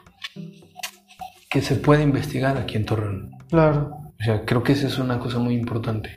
[1.53, 3.31] que se puede investigar aquí en Torreón.
[3.51, 3.91] Claro.
[4.19, 6.15] O sea, creo que esa es una cosa muy importante.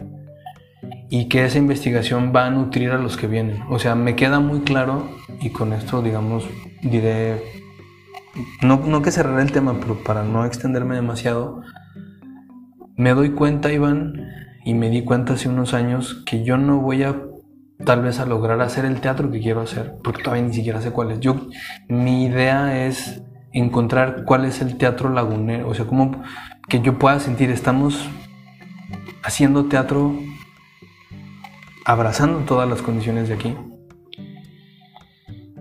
[1.09, 3.61] Y que esa investigación va a nutrir a los que vienen.
[3.69, 5.09] O sea, me queda muy claro,
[5.41, 6.45] y con esto, digamos,
[6.81, 7.41] diré,
[8.61, 11.61] no, no que cerraré el tema, pero para no extenderme demasiado,
[12.97, 14.29] me doy cuenta, Iván,
[14.63, 17.15] y me di cuenta hace unos años que yo no voy a
[17.83, 20.91] tal vez a lograr hacer el teatro que quiero hacer, porque todavía ni siquiera sé
[20.91, 21.19] cuál es.
[21.19, 21.47] Yo,
[21.87, 23.21] mi idea es
[23.51, 26.23] encontrar cuál es el teatro lagunero, o sea, como
[26.67, 28.09] que yo pueda sentir, estamos
[29.23, 30.17] haciendo teatro
[31.85, 33.55] abrazando todas las condiciones de aquí.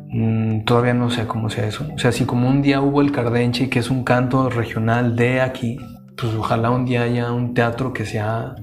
[0.08, 1.86] Mm, todavía no sé cómo sea eso.
[1.94, 5.40] O sea, si como un día hubo el Cardenche, que es un canto regional de
[5.40, 5.76] aquí,
[6.16, 8.54] pues ojalá un día haya un teatro que sea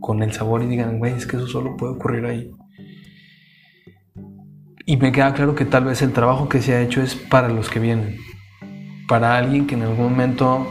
[0.00, 2.50] con el sabor y digan, güey, es que eso solo puede ocurrir ahí.
[4.84, 7.48] Y me queda claro que tal vez el trabajo que se ha hecho es para
[7.48, 8.18] los que vienen.
[9.08, 10.66] Para alguien que en algún momento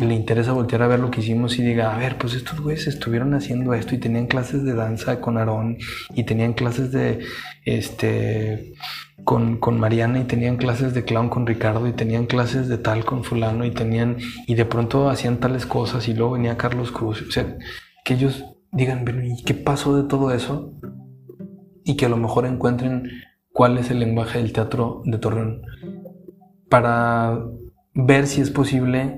[0.00, 2.86] le interesa voltear a ver lo que hicimos y diga, a ver, pues estos güeyes
[2.86, 5.78] estuvieron haciendo esto y tenían clases de danza con Aarón
[6.14, 7.20] y tenían clases de,
[7.64, 8.74] este,
[9.24, 13.04] con, con, Mariana y tenían clases de clown con Ricardo y tenían clases de tal
[13.04, 17.22] con fulano y tenían, y de pronto hacían tales cosas y luego venía Carlos Cruz.
[17.22, 17.56] O sea,
[18.04, 20.72] que ellos digan, ¿y qué pasó de todo eso?
[21.84, 23.10] Y que a lo mejor encuentren
[23.52, 25.62] cuál es el lenguaje del teatro de Torreón
[26.68, 27.38] para
[27.94, 29.16] ver si es posible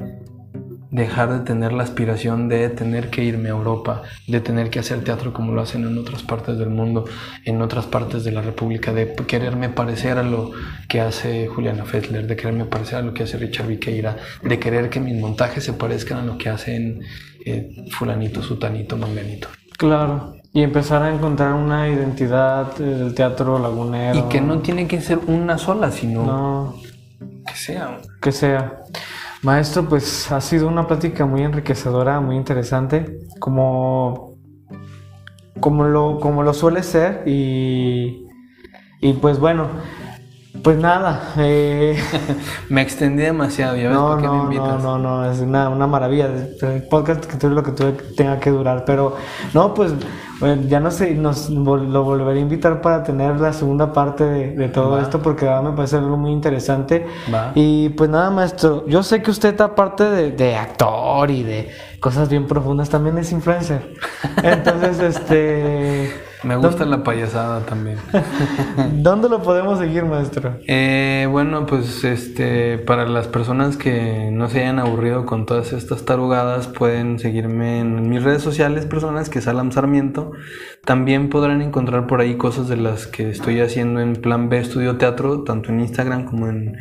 [0.97, 5.05] dejar de tener la aspiración de tener que irme a Europa, de tener que hacer
[5.05, 7.05] teatro como lo hacen en otras partes del mundo,
[7.45, 10.53] en otras partes de la República, de quererme parecer a lo
[10.89, 14.89] que hace Juliana Fetler, de quererme parecer a lo que hace Richard Viqueira, de querer
[14.89, 17.03] que mis montajes se parezcan a lo que hacen
[17.45, 19.49] eh, fulanito, sutanito, manganito.
[19.77, 20.37] Claro.
[20.55, 24.19] Y empezar a encontrar una identidad del teatro lagunero.
[24.19, 26.75] Y que no tiene que ser una sola, sino
[27.47, 27.99] que sea.
[28.23, 28.79] Que sea.
[29.43, 34.35] Maestro, pues ha sido una plática muy enriquecedora, muy interesante, como,
[35.61, 37.23] como, lo, como lo suele ser.
[37.27, 38.27] Y,
[39.01, 39.69] y pues bueno,
[40.63, 41.33] pues nada.
[41.39, 41.97] Eh...
[42.69, 44.83] me extendí demasiado, ya ves no, por qué no, me invitas.
[44.83, 46.29] No, no, no, es una, una maravilla.
[46.61, 48.85] El podcast que tú lo que tú tenga que durar.
[48.85, 49.17] Pero
[49.55, 49.93] no, pues
[50.39, 54.55] bueno, ya no sé, nos lo volveré a invitar para tener la segunda parte de,
[54.55, 57.07] de todo esto porque me parece algo muy interesante.
[57.33, 57.53] Va.
[57.55, 62.29] Y pues nada, maestro, yo sé que usted aparte de, de actor y de cosas
[62.29, 63.95] bien profundas, también es influencer.
[64.43, 66.26] Entonces, este...
[66.47, 67.99] Me gusta la payasada también.
[69.03, 70.61] ¿Dónde lo podemos seguir, maestro?
[70.69, 76.05] Eh, bueno, pues este, para las personas que no se hayan aburrido con todas estas
[76.05, 80.31] tarugadas, pueden seguirme en mis redes sociales personas, que es Alam Sarmiento.
[80.85, 84.99] También podrán encontrar por ahí cosas de las que estoy haciendo en Plan B Estudio
[84.99, 86.77] Teatro, tanto en Instagram como en,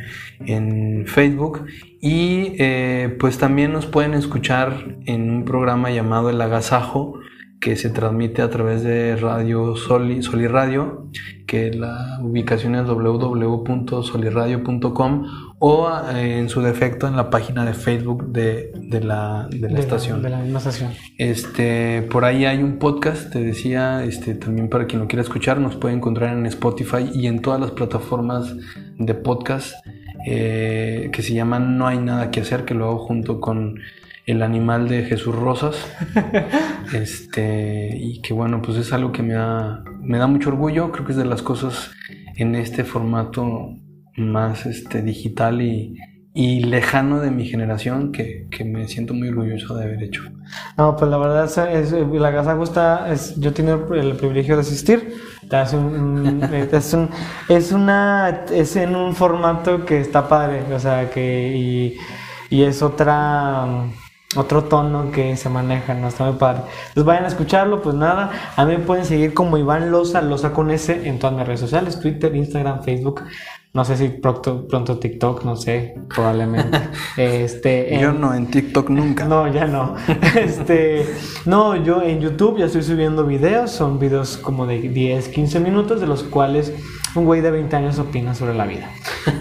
[0.46, 1.66] en Facebook.
[2.00, 7.18] Y eh, pues también nos pueden escuchar en un programa llamado El Agasajo
[7.60, 11.06] que se transmite a través de Radio Soli, Radio,
[11.46, 15.26] que la ubicación es www.soliradio.com
[15.58, 19.68] o eh, en su defecto en la página de Facebook de, de la, de la
[19.68, 20.22] De estación.
[20.22, 20.92] De la misma estación.
[21.16, 25.58] Este, por ahí hay un podcast, te decía, este, también para quien lo quiera escuchar,
[25.58, 28.54] nos puede encontrar en Spotify y en todas las plataformas
[28.98, 29.74] de podcast
[30.26, 33.78] eh, que se llaman No hay nada que hacer, que lo hago junto con
[34.26, 35.76] el animal de Jesús Rosas.
[36.92, 40.90] este, y que bueno, pues es algo que me da, me da mucho orgullo.
[40.90, 41.92] Creo que es de las cosas
[42.36, 43.70] en este formato
[44.16, 45.96] más este, digital y,
[46.34, 50.22] y lejano de mi generación que, que, me siento muy orgulloso de haber hecho.
[50.76, 54.62] No, pues la verdad es, es la Casa Gusta, es, yo tengo el privilegio de
[54.62, 55.14] asistir.
[55.50, 57.10] Es, un, es, un,
[57.48, 61.96] es, una, es en un formato que está padre, o sea, que y,
[62.50, 63.86] y es otra
[64.36, 66.62] otro tono que se maneja, no está muy padre.
[66.88, 70.52] Entonces vayan a escucharlo, pues nada, a mí me pueden seguir como Iván Loza, Loza
[70.52, 73.22] con S en todas mis redes sociales, Twitter, Instagram, Facebook,
[73.76, 76.78] no sé si pronto, pronto TikTok, no sé, probablemente.
[77.18, 79.24] este, en, yo no, en TikTok nunca.
[79.28, 79.96] No, ya no.
[80.34, 81.06] este,
[81.44, 86.00] no, yo en YouTube ya estoy subiendo videos, son videos como de 10, 15 minutos,
[86.00, 86.72] de los cuales
[87.16, 88.90] un güey de 20 años opina sobre la vida.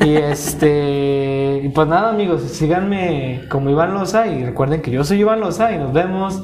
[0.02, 5.20] Y este, y pues nada, amigos, síganme como Iván Loza y recuerden que yo soy
[5.20, 6.44] Iván Loza y nos vemos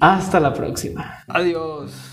[0.00, 1.22] hasta la próxima.
[1.28, 2.09] Adiós.